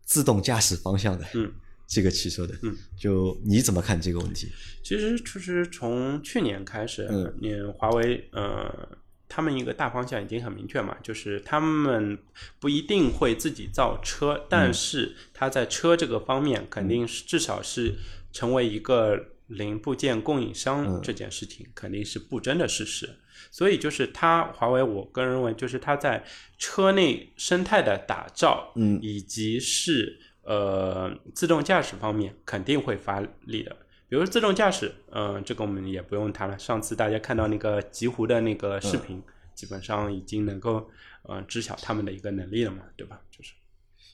[0.06, 1.52] 自动驾驶方向的嗯
[1.88, 2.56] 这个汽车的。
[2.64, 4.48] 嗯，就你怎么看这个问题？
[4.84, 8.98] 其实就是从去年开始，嗯你华为呃，
[9.30, 12.18] 他们一个大方向已经很明确嘛，就是他们
[12.60, 17.94] 不一定会自己造车，嗯但是他在车这个方面肯定是至少是
[18.34, 23.08] 成为一个零部件供应商嗯这件事情肯定是不争的事实。
[23.52, 26.26] 所以就是它华为，我个人认为就是它在
[26.58, 33.76] 车内生态的打造，嗯以及是呃自动驾驶方面肯定会发力的。
[34.10, 36.58] 比如自动驾驶，嗯、这个我们也不用谈了。
[36.58, 39.22] 上次大家看到那个极狐的那个视频，
[39.54, 40.90] 基本上已经能够
[41.22, 43.22] 呃知晓他们的一个能力了嘛，对吧？
[43.30, 43.54] 就是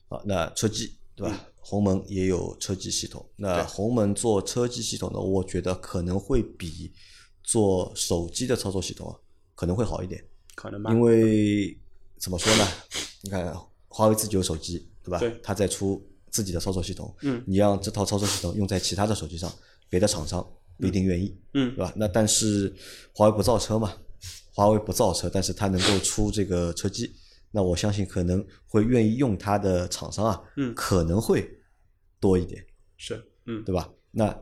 [0.09, 1.45] 好，那车机对吧？
[1.59, 3.25] 鸿蒙也有车机系统。
[3.37, 6.91] 那鸿蒙做车机系统呢，我觉得可能会比
[7.41, 9.15] 做手机的操作系统啊
[9.55, 10.21] 可能会好一点，
[10.55, 10.91] 可能吧。
[10.91, 11.75] 因为
[12.17, 12.67] 怎么说呢？
[13.21, 13.55] 你看
[13.87, 15.19] 华为自己有手机对吧？
[15.19, 19.49] 对它在出自己的操作系统，嗯你让这套操作系统用在其他的手机上，
[19.95, 20.45] 别的厂商
[20.77, 21.93] 不一定愿意，嗯对吧？
[21.95, 22.73] 那但是
[23.13, 23.95] 华为不造车嘛，
[24.53, 27.15] 华为不造车，但是它能够出这个车机，
[27.51, 31.49] 那我相信可能会愿意用它的厂商啊，嗯可能会
[32.19, 32.61] 多一点，
[32.97, 33.89] 是，嗯，对吧？
[34.11, 34.37] 那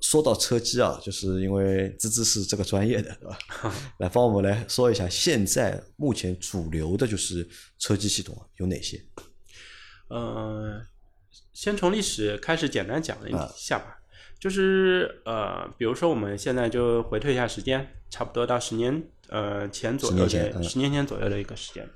[0.00, 3.38] 说到车机啊，就是因为芝芝是这个专业的，对吧？
[4.00, 9.00] 来帮我们来说一下，现在目前主流的就是车机系统啊有哪些？
[10.08, 10.82] 呃，
[11.52, 13.97] 先从历史开始简单讲了一啊下吧。
[14.40, 21.88] 就是呃，比如说我们现在就回退一下时间，差不多到十年呃前左右10年嗯的十年前左右的一个时间。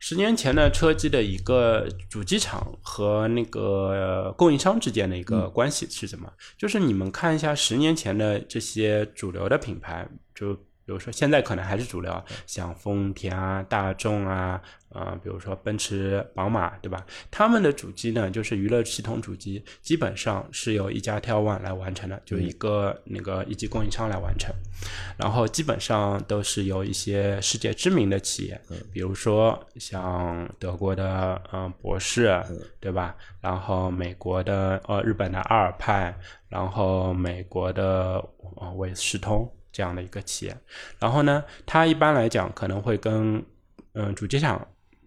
[0.00, 6.32] 十年前的车机的一个主机厂和那个呃供应商之间的一嗯个关系是什么？
[6.56, 10.56] 就是你们看一下十年前的这些主流的品牌，就
[10.88, 17.04] 比如说现在可能还是主流啊，像丰田啊、大众啊，呃，比如说奔驰、宝马，对吧？
[17.30, 24.50] 他们的主机呢，就是娱乐系统主机，基本上是由一家 e One 来完成的，就一个那个一级供应商来完成。
[25.18, 28.58] 然后基本上都是由一些世界知名的企业，
[28.90, 32.42] 比如说像德国的嗯、呃博士，
[32.80, 33.14] 对吧？
[33.42, 38.24] 然后美国的呃日本的阿尔派，然后美国的
[38.56, 40.56] 呃威视通这样的一个企业。
[40.98, 43.44] 然后呢，他一般来讲可能会跟
[43.94, 44.64] 嗯、主机厂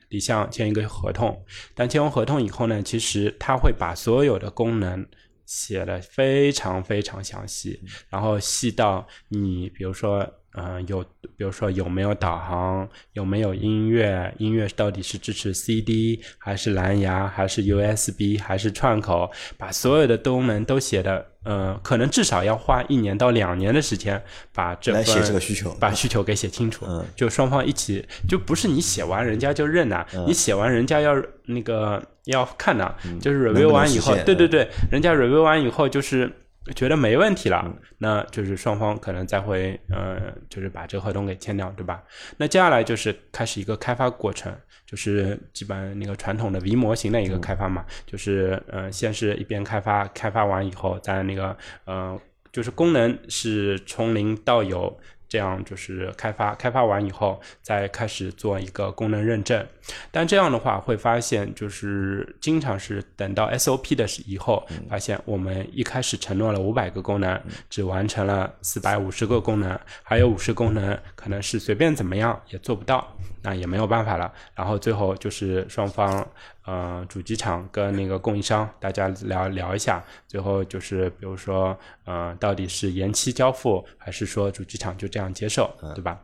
[0.10, 5.08] 李向签一个合同，但签完合同以后呢，其实他会把所有的功能
[5.45, 11.02] 写的非常非常详细，然后细到你比如说嗯，有
[11.38, 24.22] 比如说有没有导航，有没有音乐，音乐到底是支持 CD 还是蓝牙，还是 USB 还是串口，把所有的功能都写的，呃，可能至少要花一年到两年的时间
[24.54, 26.86] 把这来写这个需求把需求给写清楚。
[26.88, 36.32] 嗯就双方一起，就不是你写完人家就认呐、你写完人家要那个要看呐、就是 review 完以后对对对，人家 review 完以后就是
[36.76, 42.04] 觉得没问题了，嗯那就是双方可能再会呃，就是把这个合同给签掉，对吧？
[42.38, 52.19] 那接下来就是开始一个开发过程，就是基本那个传统的 V 模型的一个开发嘛，就是呃，先是一边开发，开发完以后，在那个呃，
[52.52, 55.00] 就是功能是从零到有。
[55.32, 59.65] 这样就是开发，开发完以后再开始做一个功能认证，
[60.12, 74.32] 但这样的话会发现，就是经常是等到 SOP 的时以后，发现我们一开始承诺了五百个功能，只完成了四百五十个功能，还有五十功能可能是随便怎么样也做不到，那也没有办法了。
[74.56, 76.28] 然后最后就是双方，
[76.66, 86.20] 呃，主机厂跟那个供应商大家聊聊一下，最后就是比如说，呃，到底是延期交付，还是说主机厂就这样接受，对吧？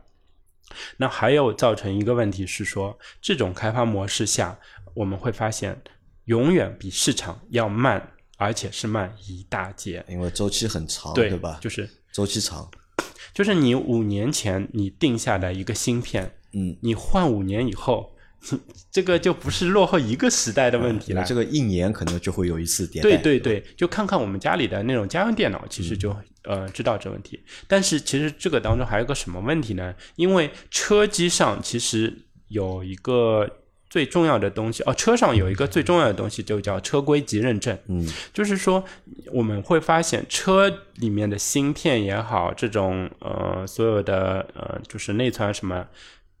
[0.98, 4.58] 那还有造成一个问题是说，这种开发模式下，
[4.92, 5.80] 我们会发现
[6.26, 11.58] 永远比市场要慢，而且是慢一大截，因为周期很长，对吧？
[11.62, 12.70] 就是周期长，
[13.32, 18.14] 就是你五年前你定下的一个芯片，嗯，你换五年以后，
[18.90, 21.24] 这个就不是落后一个时代的问题了。
[21.24, 27.38] 这个一年可能就会有一次迭代，对对对，就看看我们家里的那种家用电脑，其实就、呃知道这问题。
[27.66, 29.94] 但是其实这个当中还有个什么问题呢？
[30.16, 32.16] 因为车机上其实
[32.48, 33.58] 有一个
[33.90, 37.76] 最重要的东西哦，车上有一个最重要的东西就叫车规级认证。
[37.88, 38.82] 嗯，就是说
[39.32, 45.86] 我们会发现车里面的芯片也好，这种呃所有的呃就是内存什么。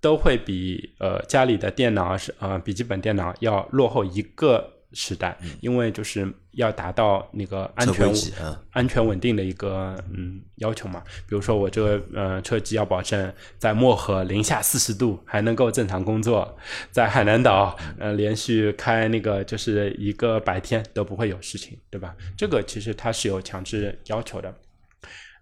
[0.00, 8.08] 都会比呃家里的电脑是呃笔记本电脑要落后一个时代，因为就是要达到那个安全
[8.42, 11.02] 啊，安全稳定的一个嗯要求嘛。
[11.28, 16.56] 比如说我这个呃车机要保证在漠河零下四十度还能够正常工作，
[16.90, 22.14] 在海南岛呃连续开那个就是一个白天都不会有事情，对吧？
[22.36, 24.54] 这个其实它是有强制要求的。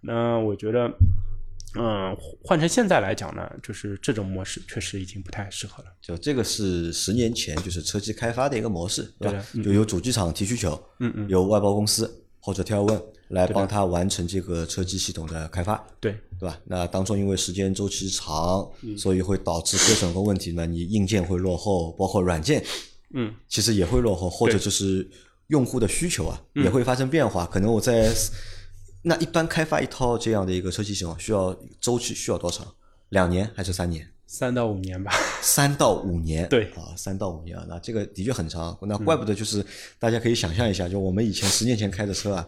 [0.00, 0.90] 那我觉得。
[1.78, 5.90] 嗯，换成现在来讲呢，就是这种模式确实已经不太适合了。
[6.00, 9.44] 就这个是十年前就是车机开发的一个模式，对吧？
[9.52, 12.10] 对的就由主机厂提需求，嗯嗯，由外包公司
[12.40, 16.58] 或者 Tier One 来帮他完成这个车机系统的开发，对对吧？
[16.64, 22.64] 那当中因为时间周期长，嗯所以会导致各种个问题呢，你硬件会落后，包括软件，
[23.14, 25.08] 嗯，其实也会落后，或者就是
[25.48, 27.44] 用户的需求啊也会发生变化。
[27.46, 28.14] 可能我在
[29.08, 32.66] 那一般开发一套这样的一个车机系统，需要周期需要多长？
[33.10, 34.04] 两年还是三年？
[34.26, 35.12] 三到五年吧。
[35.40, 38.76] 三到五年，对啊，三到五年啊，那这个的确很长。
[38.82, 39.64] 那怪不得就是
[40.00, 42.44] 大家可以想象一下，就我们以前十年前开的车啊，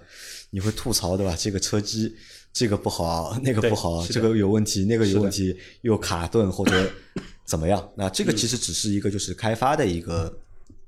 [0.50, 1.36] 你会吐槽对吧？
[1.38, 2.12] 这个车机
[2.52, 6.90] 这个不好， 那个不好，这个有问题，那个有问题，又卡顿或者
[7.46, 7.88] 怎么样？
[7.94, 10.36] 那这个其实只是一个就是开发的一个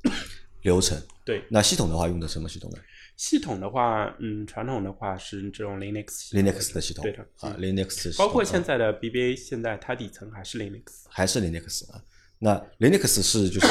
[0.63, 1.01] 流程。
[1.25, 2.79] 对，那系统的话用的什么系统呢
[3.21, 10.85] 系统的话，嗯，传统的话是这种 Linux 系统？Linux 的系统，对的啊，Linux 包括啊现在的 BBA，现在它底层还是 Linux。
[11.07, 12.03] 还是 Linux 啊。
[12.39, 13.67] 那 Linux 是就是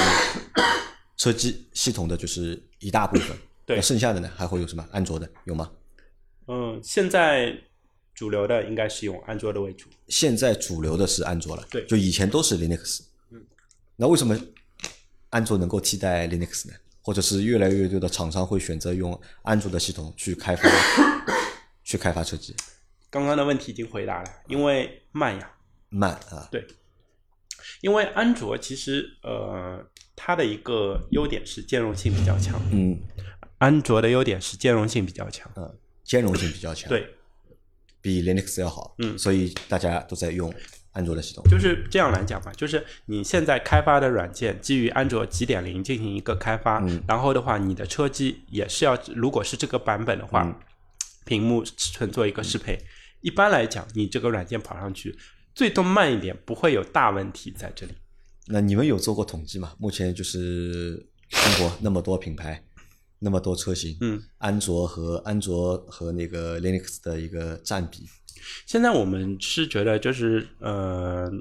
[1.17, 3.35] 车机系统的就是一大部分，
[3.65, 4.87] 对那剩下的呢还会有什么？
[4.91, 5.71] 安卓的有吗？
[6.47, 7.51] 嗯，现在
[8.13, 9.89] 主流的应该是用安卓的为主。
[10.09, 12.99] 现在主流的是安卓了，对就以前都是 Linux。
[13.31, 13.43] 嗯，
[13.95, 14.39] 那为什么
[15.31, 16.75] 安卓能够替代 Linux 呢？
[17.09, 20.69] 或者是越来越多的厂商会选择用安卓的系统去开发
[21.83, 22.55] 去开发车机？
[23.09, 25.51] 刚刚的问题已经回答了，因为慢呀，
[25.89, 26.63] 慢啊，对，
[27.81, 29.83] 因为安卓其实呃，
[30.15, 33.01] 它的一个优点是兼容性比较强，嗯。
[33.57, 35.51] 安卓的优点是兼容性比较强。
[35.55, 37.09] 嗯，兼容性比较强，，对，
[38.01, 38.93] 比 Linux 要好。
[38.99, 39.17] 嗯。
[39.17, 40.53] 所以大家都在用
[40.91, 41.43] 安卓的系统。
[41.49, 50.55] 就是这样来讲吧，就是你现在开发的软件基于安卓几点零进行一个开发，嗯然后的话，你的车机也是要，如果是这个版本的话，嗯
[51.25, 52.79] 屏幕尺寸做一个适配。
[53.21, 55.15] 一般来讲，你这个软件跑上去，
[55.53, 57.93] 最多慢一点，不会有大问题在这里。
[58.47, 59.73] 那你们有做过统计吗？
[59.77, 60.95] 目前就是
[61.29, 62.63] 中国那么多品牌，
[63.19, 68.07] 那么多车型，嗯，安卓和安卓和那个 Linux 的一个占比，
[68.65, 71.31] 现在我们是觉得，就是呃，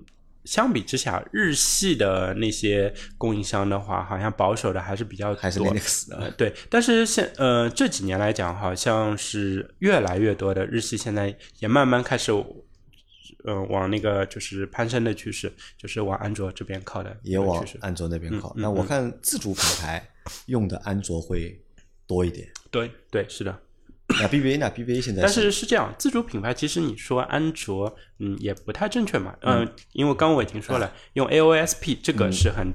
[0.44, 5.42] 相比之下，日系的那些供应商的话，好像保守的还是比较多。
[5.42, 12.32] 还是 Linux 的呃，对，但是现呃这几年来讲，好像是越来越多的日系现在也慢慢开始
[13.44, 17.64] 呃往那个就是攀升的趋势，就是往安卓这边靠的也往。
[17.80, 18.49] 安卓那边靠。
[18.57, 20.09] 嗯那我看自主品牌
[20.46, 21.61] 用的安卓会
[22.07, 22.49] 多一点。
[22.70, 23.61] 对对，是的。
[24.20, 29.36] 那 BBA 呢？BBA 现在但是是这样，自主品牌其实你说安卓，嗯，也不太正确嘛。
[29.42, 32.72] 嗯，因为刚刚我已经说了，用 AOSP 这个是很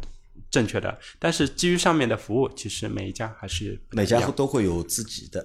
[0.49, 5.43] 正确的，但是基于上面的服务，其实每一家还是每家都会有自己的，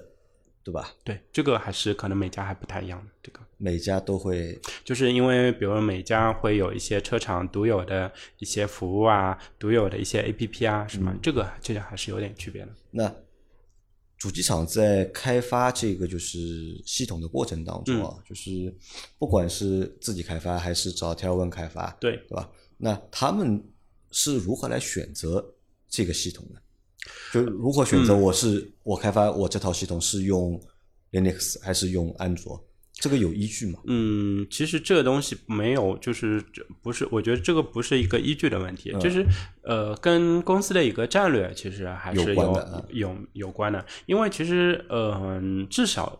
[0.63, 0.91] 对吧？
[1.03, 3.11] 对这个还是可能每家还不太一样的。
[3.23, 12.69] 这个每家都会就是因为比如每家会有一些车厂独有的一些服务啊，独有的一些 APP 啊什么，这个这个还是有点区别的。
[12.91, 13.13] 那
[14.19, 16.37] 主机厂在开发这个就是
[16.85, 18.75] 系统的过程当中啊，就是
[19.17, 22.51] 不管是自己开发还是找 Tier One 开发，对对吧？
[22.77, 23.63] 那他们
[24.11, 25.53] 是如何来选择
[25.87, 26.61] 这个系统的？
[27.31, 30.61] 就如何选择我是、我开发我这套系统是用
[31.11, 32.61] Linux 还是用安卓？
[32.99, 33.79] 这个有依据吗？
[33.85, 39.25] 嗯，其实这个东西没有，就是这不是，我觉得这个不是一个依据的问题，就是
[39.61, 46.19] 呃，跟公司的一个战略其实还是有有有关的，因为其实呃，至少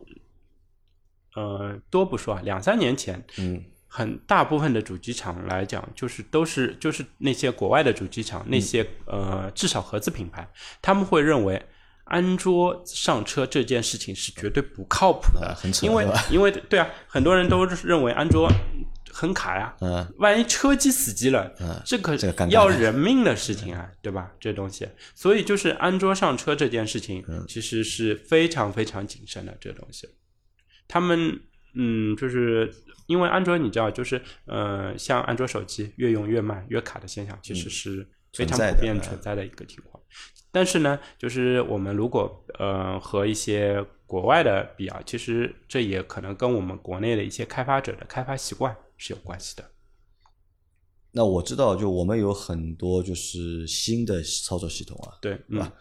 [1.36, 10.50] 呃多不说啊，两三年前，嗯，很大部分的主机厂来讲，就是都是就是那些国外的主机厂，那些呃至少合资品牌，
[10.82, 11.62] 他们会认为。
[12.10, 18.50] 安卓上车这件事情是绝对不靠谱的，因为因为对啊，很多人都认为安卓
[19.12, 20.06] 很卡呀、 嗯。
[20.18, 21.82] 万一车机死机了，嗯。
[21.86, 24.32] 这可这个要人命的事情啊，对吧？
[24.40, 27.46] 这东西，所以就是安卓上车这件事情，嗯。
[27.48, 29.56] 其实是非常非常谨慎的。
[29.60, 30.08] 这东西，
[30.88, 31.40] 他们
[31.76, 32.74] 嗯，就是
[33.08, 39.02] 因为安卓你知道，就是呃，像安卓手机越用越慢、越卡的现象，其实是非常普遍嗯。
[39.02, 40.02] 存在的一个情况。
[40.52, 49.64] 但是呢，就是我们如果呃和一些国外的比啊，其实这也可能跟我们国内的一些开发者的开发习惯是有关系的。
[51.12, 55.72] 那我知道，就我们有很多就是新的操作系统啊，对，对吧？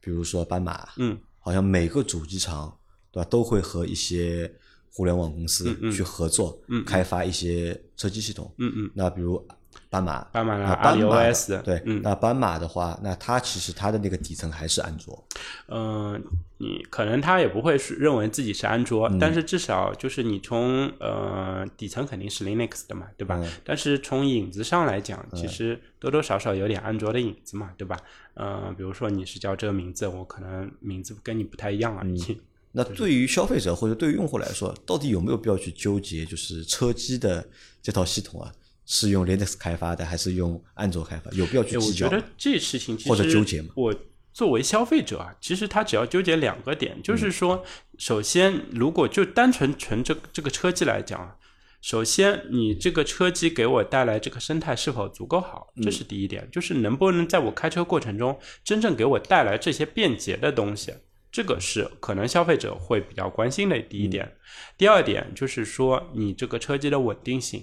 [0.00, 2.76] 比如说斑马，嗯好像每个主机厂
[3.10, 4.52] 对吧都会和一些
[4.92, 8.52] 互联网公司去合作，嗯嗯开发一些车机系统。
[8.58, 9.44] 嗯嗯，那比如
[9.88, 15.24] 斑马，斑马啦那阿里斑马 OS 对，嗯那斑马的话，那它其实它的那个底层还是安卓，
[15.68, 16.22] 嗯，
[16.58, 23.40] 你可能它也不会是认为自己是安卓，嗯但是至少就是你从呃底层肯定是 Linux 的嘛，对吧？
[23.42, 27.96] 嗯但是从影子上来讲，其实多多少少有点安卓的影子嘛，对吧？
[28.34, 32.40] 呃，比如说你是叫这个名字，我可能名字跟你不太一样而已。
[32.72, 37.42] 那对于消费者或者对于用户来说，到底有没有必要去纠结，就是车机的
[37.80, 38.52] 这套系统啊，
[38.86, 41.30] 是用 Linux 开发的还是用安卓开发？
[41.32, 42.12] 有必要去计较吗？
[42.12, 43.94] 觉得这事情其实或者纠结嘛我
[44.32, 47.64] 作为消费者啊，其实他只要纠结两个点，嗯就是说，
[47.98, 51.36] 首先，如果就单纯纯这这个车机来讲啊，
[51.80, 60.92] 首先你这个车机给我带来这个生态是否足够好，嗯这是第一点，就是能不能在我开车过程中真正给我带来这些便捷的东西。
[61.32, 64.36] 这个是可能消费者会比较关心的第一点。
[64.78, 67.62] 第二点就是说，你这个车机的稳定性，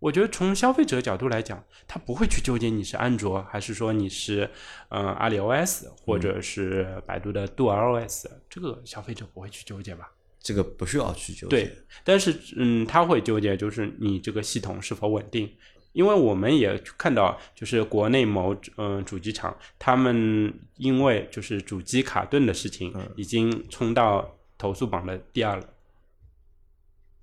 [0.00, 4.50] 我觉得从消费者角度来讲，他不会去纠结你是安卓还是说你是
[4.88, 10.10] 嗯、呃阿里 OS 或者是百度的杜尔 OS，、这个消费者不会去纠结吧？
[10.40, 11.50] 这个不需要去纠结。
[11.50, 15.52] 对，但是嗯，他会纠结就是你这个系统是否稳定，
[15.92, 25.64] 因为我们也看到，就是国内某嗯、呃主机厂，他们因为就是主机卡顿的事情，已经冲到投诉榜的第二了。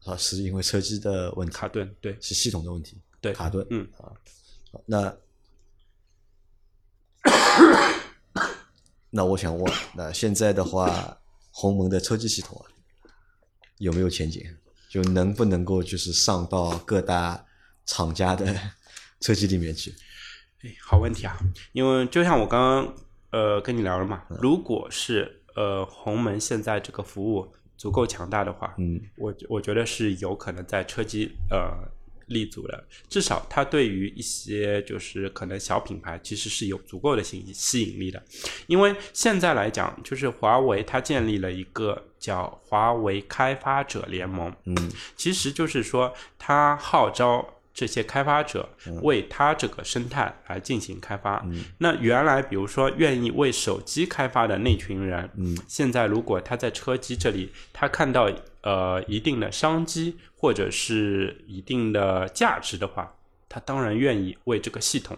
[0.08, 3.66] 啊，是因为车机的问题，卡顿，对是系统的问题，对，卡顿。
[3.70, 4.12] 嗯啊，
[4.86, 5.18] 那
[9.10, 11.18] 那我想问，那现在的话，
[11.52, 12.66] 鸿蒙的车机系统啊，
[13.80, 14.44] 有没有前景？
[14.90, 17.46] 就能不能够就是上到各大
[17.86, 18.56] 厂家的
[19.20, 19.94] 车机里面去？
[20.62, 21.38] 哎，好问题啊，
[21.74, 22.96] 因为就像我刚刚
[23.32, 31.72] 呃跟你聊了嘛，如果是呃鸿蒙现在这个服务足够强大的话，嗯，我我觉得是有可能在车机呃
[32.26, 38.22] 立足的，至少它对于一些就是可能小品牌其实是有足够的吸吸引力的，
[38.66, 44.76] 因为现在来讲，就是华为它建立了一个叫华为开发者联盟，嗯，
[45.16, 47.54] 其实就是说它号召。
[47.78, 48.68] 这些开发者
[49.04, 51.46] 为他这个生态来进行开发。
[51.78, 63.14] 那原来比如说愿意为手机开发的那群人，嗯，现在如果他在车机这里，他看到呃一定的商机或者是一定的价值的话，
[63.48, 65.16] 他当然愿意为这个系统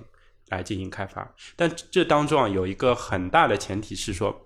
[0.49, 1.33] 来进行开发。
[1.55, 4.43] 但这当中啊，有一个很大的前提是说，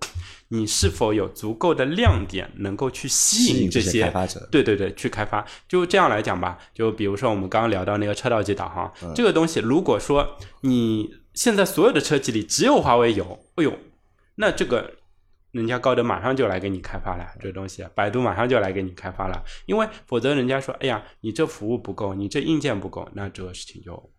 [0.50, 5.46] 你是否有足够的亮点能够去吸吸引这这些些开发者对对对，去开发。
[5.68, 13.74] 就这样来讲吧，就比如说我们刚刚聊到那个车道级导航、这个东西，如果说你现在所有的车企里只有华为有，哎呦，
[14.36, 14.94] 那这个
[15.52, 24.12] 人家高德马上就来给你开发了这个东西，百度马上就来给你开发了，因为否则人家说，哎呀，你这服务不够，你这硬件不够，那这个事情就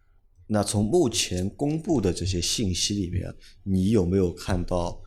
[0.46, 5.00] 那从目前公布的这些信息里面，你有没有看到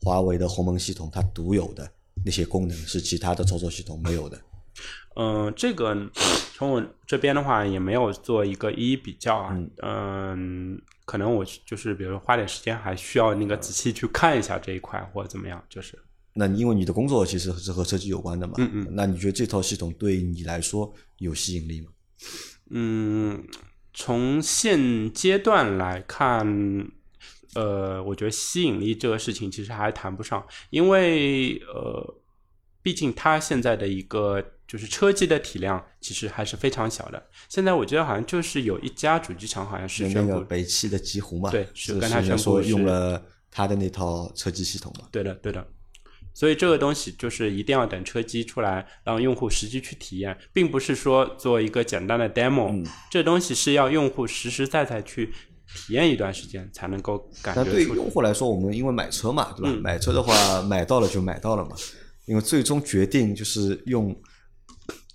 [0.00, 1.90] 华为的鸿蒙系统它独有的
[2.24, 4.40] 那些功能是其他的操作系统没有的？
[5.16, 5.96] 嗯，这个
[6.54, 15.98] 从我这边的话也没有做一个一一比较啊，嗯可能我就是比如说花点时间，还需要那个仔细去看一下这一块或者怎么样，就是
[16.34, 21.88] 那因为你的工作其实是和车机有关的嘛，嗯嗯那你觉得这套系统对你来说有吸引力吗？
[22.70, 23.42] 嗯，
[24.00, 26.46] 从现阶段来看，
[27.54, 32.14] 呃，我觉得吸引力这个事情其实还谈不上，因为呃，
[32.80, 37.20] 毕竟它现在的一个就是车机的体量其实还是非常小的。
[37.48, 43.20] 现在我觉得好像就是有一家主机厂好像是那宣布，个北汽的极狐嘛，对是是跟他宣布用了
[43.50, 45.08] 他的那套车机系统嘛？
[45.10, 45.66] 对的，对的。
[46.38, 55.32] 所以这个东西就是一定要等车机出来，让用户实际去体验，并不是说做一个简单的 demo，、这东西是要用户实实在在去
[55.74, 57.96] 体验一段时间才能够感那对于觉出。
[57.96, 59.72] 用户来说，我们因为买车嘛，对吧？
[59.72, 61.74] 嗯买车的话，买到了就买到了嘛。
[62.26, 64.14] 因为最终决定就是用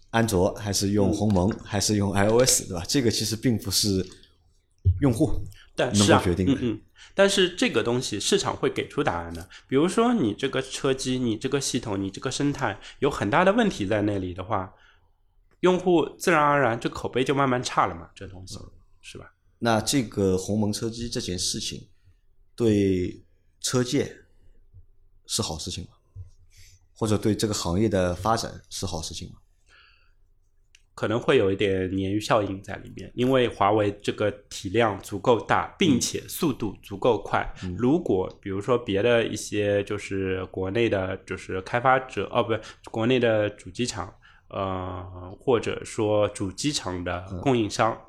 [0.09, 2.83] 安卓还是用鸿蒙、还是用 iOS，对吧？
[2.85, 4.05] 这个其实并不是
[4.99, 5.31] 用户
[5.77, 6.59] 能够决定的。
[7.15, 9.47] 但是这个东西市场会给出答案的。
[9.67, 14.73] 比如说你这个车机、你这个系统、你这个生态有很大的问题在那里的话，
[15.59, 18.57] 用户自然而然这口碑就慢慢差了嘛，这东西、
[19.01, 19.33] 是吧？
[19.59, 21.87] 那这个鸿蒙车机这件事情，
[22.55, 23.23] 对
[23.61, 24.25] 车界
[25.25, 25.91] 是好事情吗？
[26.95, 29.35] 或者对这个行业的发展是好事情吗？
[30.95, 37.43] 可能会有一点鲶鱼效应在里面，因为华为这个体量足够大，并且速度足够快。
[37.77, 42.53] 如果比如说别的一些就是国内的，就是开发者哦，不，
[42.91, 44.13] 国内的主机厂，
[44.49, 47.99] 呃，或者说主机厂的供应商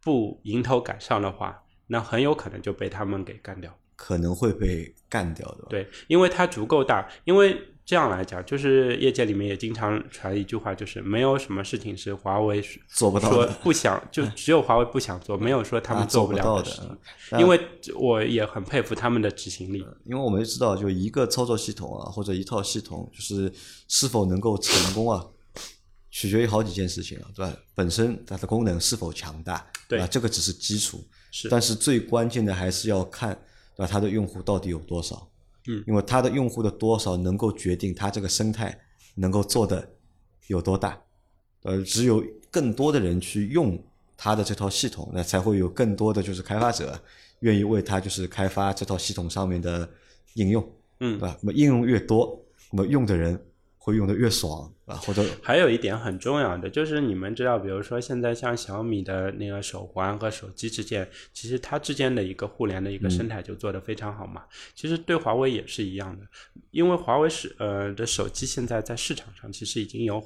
[0.00, 3.72] 不迎头赶上的话，那很有可能就被他们给干掉。
[4.02, 5.64] 可能会被干掉的。
[5.70, 16.98] 对，因为它足够大，因为这样来讲，就是业界里面也经常传一句话，就是没有什么事情是华为做不到说的不想，就 只有华为不想做，没有说他啊们做不了的
[17.38, 17.60] 因为
[17.94, 19.86] 我也很佩服他们的执行力。
[20.04, 23.52] 因为我们知道，就一个操作系统啊，或者一套系统，就是
[23.86, 25.24] 是否能够成功啊，
[26.10, 27.56] 取决于好几件事情啊，对吧？
[27.76, 30.08] 本身它的功能是否强大，对吧？
[30.08, 33.38] 这个只是基础，是但是最关键的还是要看，
[33.76, 33.86] 对吧？
[33.90, 35.28] 它的用户到底有多少？
[35.68, 38.76] 嗯，因为它的用户的多少能够决定它这个生态
[39.14, 39.88] 能够做的
[40.48, 41.00] 有多大。
[41.62, 43.80] 呃，只有更多的人去用
[44.16, 47.00] 它的这套系统，那才会有更多的就是开发者
[47.40, 49.88] 愿意为它就是开发这套系统上面的
[50.34, 50.62] 应用，
[50.98, 51.38] 嗯对吧？
[51.40, 53.40] 那么应用越多，那么用的人
[53.84, 64.44] 会用的越爽啊，或者 还有一点很重要的就是，你们知道，比如说现在像小米的那个手环和手机之间，其实它之间的一个互联的一个生态就做得非常好嘛。
[64.76, 66.24] 其实对华为也是一样的，
[66.70, 70.22] 因为华为是呃的手机现在在市场上其实已经有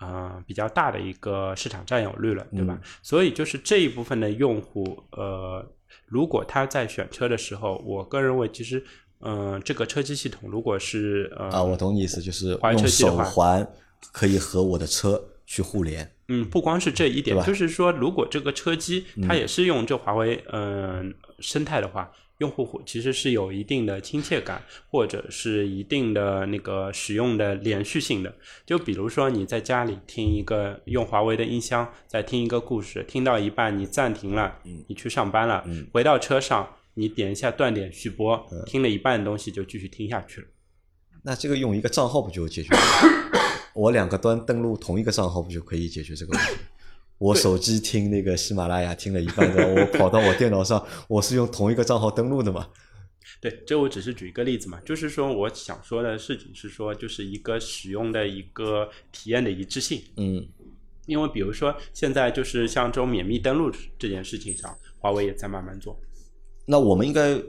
[0.00, 2.78] 呃比较大的一个市场占有率了，对吧？
[3.02, 5.66] 所以就是这一部分的用户，呃，
[6.04, 8.84] 如果他在选车的时候，我个人认为其实。
[9.20, 13.66] 嗯、这个车机系统如果是呃啊，我懂你意思，就是用手环
[14.12, 16.10] 可以和我的车去互联。
[16.28, 28.32] 嗯，不光是这一点就是说，如果这个车机它也是用这华为嗯、生态的话，用户其实是有一定的亲切感，或者是一定的那个使用的连续性的。
[28.64, 34.54] 就比如说你在家里听一个用华为的音箱，在听一个故事，听到一半你暂停了，
[34.86, 40.48] 你去上班了，回到车上你点一下断点续播，听了一半的东西就继续听下去了。
[41.22, 42.80] 那这个用一个账号不就解决了？
[43.72, 46.54] 我两个端登录同一个账号不就可以解决这个问题？
[47.18, 52.68] 我手机听那个喜马拉雅听了一半的，我跑到我电脑上，我是用同一个账号登录的嘛？
[53.40, 60.02] 对，这我只是举一个例子嘛，就是说我想说的事情是说，就是一个使用的一个体验的一致性。
[60.16, 60.44] 嗯，
[61.06, 65.96] 因为比如说现在就是像这种免密登录这件事情上，华为也在慢慢做。
[66.70, 67.40] 那我们应该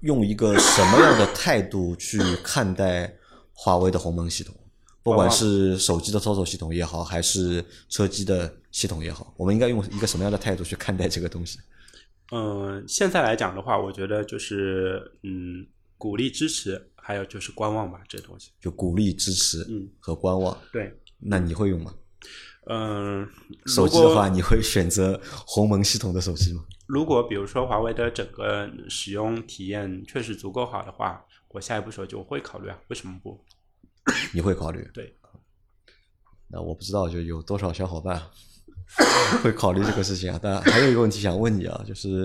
[0.00, 3.10] 用一个什么样的态度去看待
[3.54, 4.54] 华为的鸿蒙系统？
[5.02, 11.58] 不管是手机的操作系统也好，还是车机的系统也好，我们应该用一个什么样的态度去看待这个东西？
[12.32, 15.64] 嗯，现在来讲的话，我觉得就是嗯，
[15.96, 18.50] 鼓励支持，还有就是观望吧，这东西。
[18.60, 20.54] 就鼓励支持嗯和观望。
[20.70, 21.94] 对，那你会用吗？
[22.68, 23.26] 嗯，
[23.66, 26.64] 手机的话，你会选择鸿蒙系统的手机吗？
[26.86, 33.44] 如果比如说华为的整个使用体验确实足够好的话，我下一步手机我会考虑啊，为什么不？
[34.32, 34.88] 你会考虑？
[34.94, 35.16] 对，
[36.48, 38.22] 那我不知道就有多少小伙伴
[39.42, 40.38] 会考虑这个事情啊。
[40.40, 42.20] 但还有一个问题想问你啊，就是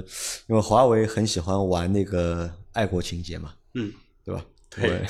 [0.47, 3.91] 因为华为很喜欢玩那个爱国情节嘛，嗯，
[4.24, 4.45] 对吧？
[4.70, 5.05] 对，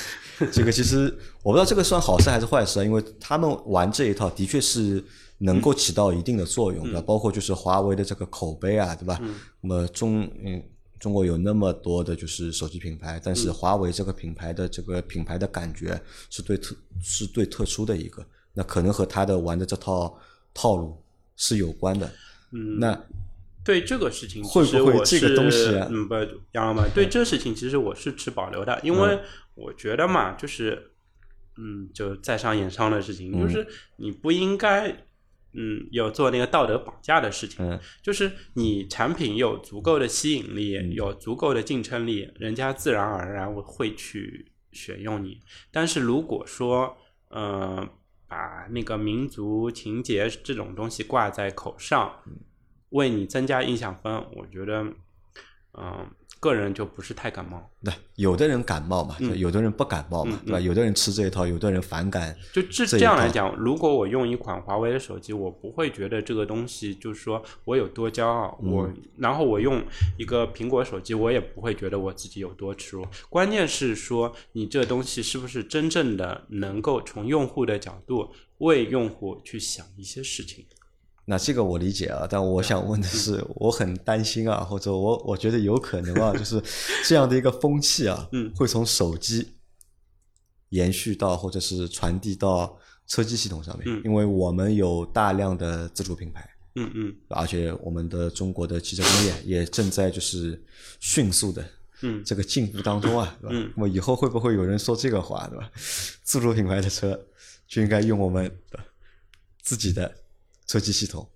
[0.51, 5.03] 这个其实我不知道这个算好事还是坏事啊，因为他们玩这一套的确是
[5.41, 9.19] 能够起到一定的作用的，包括就是华为的这个口碑啊，对吧？
[9.61, 10.63] 那么中嗯。
[11.01, 18.23] 中国有那么多的就是手机品牌，但是华为这个品牌的这个品牌的感觉是对特是最特殊的一个，
[18.53, 20.15] 那可能和他的玩的这套
[20.53, 21.03] 套路
[21.35, 22.05] 是有关的。
[22.51, 23.03] 嗯，那
[23.63, 25.87] 对这个事情，会不会这个东西啊？
[25.89, 26.13] 嗯，不，
[26.51, 29.23] 杨老板，对这个事情，其实我是持保留的，因为嗯。
[29.55, 30.91] 我觉得嘛，就是，
[31.57, 33.41] 嗯，就在商言商的事情，嗯。
[33.41, 34.95] 就是你不应该，
[35.53, 45.39] 嗯，有做那个道德绑架的事情，嗯就是你产品有足够的吸引力，嗯有足够的竞争力，人家自然而然会去选用你。
[45.71, 46.97] 但是如果说，
[47.29, 47.87] 呃，
[48.27, 52.21] 把那个民族情节这种东西挂在口上，
[52.89, 54.83] 为你增加印象分，我觉得，
[55.77, 56.09] 嗯、
[56.41, 57.71] 个人就不是太感冒。
[57.83, 60.59] 对，有的人感冒嘛，嗯有的人不感冒嘛，嗯对吧？
[60.59, 62.35] 有的人吃这一套，有的人反感。
[62.51, 69.81] 就这这样来讲，如果我用一款华为的手机，我不会觉得这个东西就是说我有多骄傲，我嗯然后我用
[70.17, 73.05] 一个苹果手机，我也不会觉得我自己有多耻辱。
[73.29, 80.65] 关键是说你这东西是不是真正的能够从用户的角度为用户去想一些事情。
[81.31, 86.61] 那这个我理解啊，但我想问的是，我很担心啊，或者我我觉得有可能啊， 就是
[87.05, 88.51] 这样的一个风气啊，嗯。
[88.53, 89.47] 会从手机
[90.71, 92.77] 延续到或者是传递到
[93.07, 94.01] 车机系统上面，嗯。
[94.03, 97.15] 因为我们有大量的自主品牌，嗯嗯。
[97.29, 100.61] 而且我们的中国的汽车工业也正在就是
[100.99, 101.65] 迅速的
[102.01, 102.21] 嗯。
[102.25, 103.55] 这个进步当中啊，对吧？
[103.55, 105.71] 嗯那么以后会不会有人说这个话，对吧？
[106.23, 107.17] 自主品牌的车
[107.69, 108.77] 就应该用我们的
[109.61, 110.13] 自己的
[110.71, 111.29] 车机系统，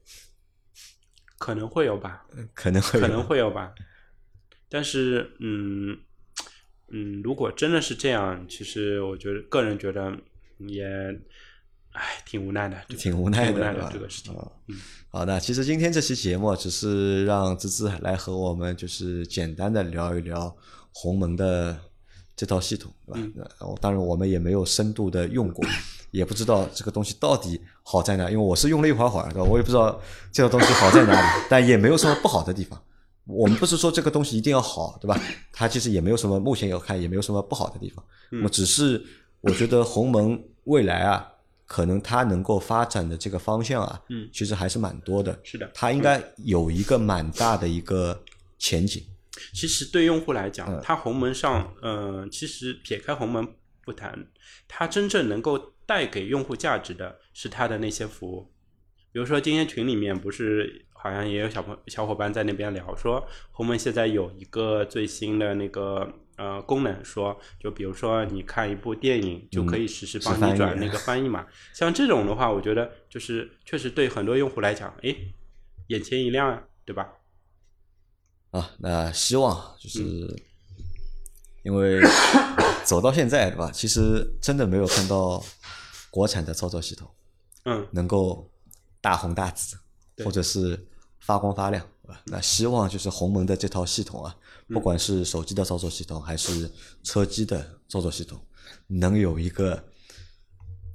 [1.38, 3.05] 可能会有吧，可能会有。
[3.05, 3.75] 可能会有吧。
[4.69, 5.99] 但是，嗯
[6.88, 10.17] 嗯，如果真的是这样，其实我觉得个人觉得
[10.59, 10.86] 也，
[11.91, 14.33] 唉，挺无奈的，这个挺无奈的，挺无奈的这个事情。
[14.33, 14.79] 啊嗯。
[15.09, 20.55] 好的，其实今天这期节目只是让芝芝来和我们就是简单的聊一聊
[20.93, 21.77] 鸿蒙的
[22.38, 23.49] 这套系统，对吧？
[23.81, 25.65] 当然我们也没有深度的用过，
[26.16, 29.43] 也不知道这个东西到底好在哪，因为我是用了一会儿会儿，对吧？
[29.43, 30.01] 我也不知道
[30.32, 32.82] 这个东西好在哪里，但也没有什么不好的地方。
[33.26, 35.20] 我们不是说这个东西一定要好，对吧？
[35.51, 38.03] 它其实也没有什么，目前有看也没有什么不好的地方。
[38.30, 39.03] 那么只是
[39.41, 41.28] 我觉得鸿蒙未来啊，
[41.66, 45.38] 可能它能够发展的这个方向啊，嗯其实还是蛮多的。
[45.43, 48.24] 是的，它应该有一个蛮大的一个
[48.59, 49.03] 前景。
[49.53, 53.45] 其实对用户来讲，嗯它鸿蒙上，嗯、其实撇开鸿蒙
[53.86, 54.27] 不谈，
[54.67, 58.51] 它真正能够带给用户价值的是它的那些服务。
[59.11, 71.47] 比如说今天群里面不是好像也有小朋小伙伴在那边聊说，鸿蒙现在有一个最新的那个呃功能说，就比如说你看一部电影就可以实时帮你转那个翻译嘛。
[71.73, 75.15] 像这种的话，我觉得就是确实对很多用户来讲，诶，
[75.88, 77.13] 眼前一亮啊，对吧？
[78.51, 80.36] 啊，那希望就是嗯
[81.63, 82.01] 因为
[82.86, 83.71] 走到现在，对吧？
[83.73, 85.43] 其实真的没有看到
[86.09, 87.09] 国产的操作系统
[87.65, 88.49] 嗯，能够
[89.01, 89.75] 大红大紫，
[90.15, 90.88] 对或者是
[91.19, 92.21] 发光发亮，对吧？
[92.25, 94.36] 那希望就是鸿蒙的这套系统啊，
[94.67, 96.71] 嗯不管是手机的操作系统还是
[97.03, 98.39] 车机的操作系统，
[98.88, 99.83] 能有一个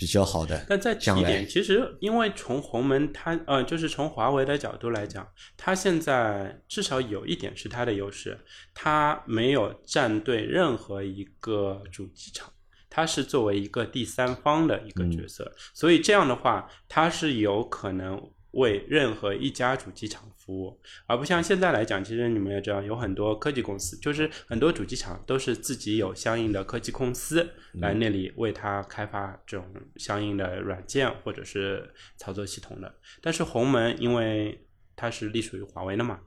[0.00, 5.28] 比较好的但再提一点，其实因为从鸿门它呃，就是从华为的角度来讲，
[5.58, 8.40] 它现在至少有一点是它的优势，
[8.72, 12.50] 它没有站队任何一个主机厂，
[12.88, 18.18] 它是作为一个第三方的一个角色，所以这样的话，它是有可能
[18.52, 32.92] 为任何一家主机厂服务，而不像现在来讲，其实你们也知道，有很多科技公司，就是很多主机厂都是自己有相应的科技公司来那里为它开发这种相应的软件或者是操作系统的。
[33.20, 36.18] 但是鸿蒙因为它是隶属于华为的嘛，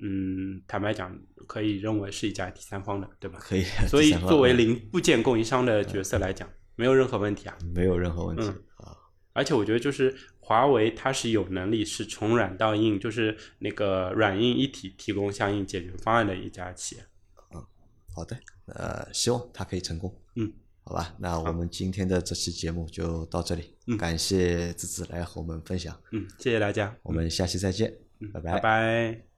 [0.00, 1.16] 嗯，坦白讲，
[1.46, 3.38] 可以认为是一家第三方的，对吧？
[3.40, 7.56] 可以，所以作为零部件供应商的角色来讲，没有任何问题啊。
[7.74, 8.96] 没有任何问题、嗯啊。
[9.32, 17.02] 而且我觉得就是华为它是有能力是从软到硬，就是那个软硬一体提供相应解决方案的一家企业。
[17.54, 17.64] 嗯
[18.12, 20.12] 好的，呃，希望它可以成功。
[20.34, 20.52] 嗯，
[20.82, 27.96] 好吧，那我们今天的这期节目就到这里，嗯感谢子子来和我们分享，嗯，谢谢大家，我们下期再见，
[28.32, 29.29] 拜拜拜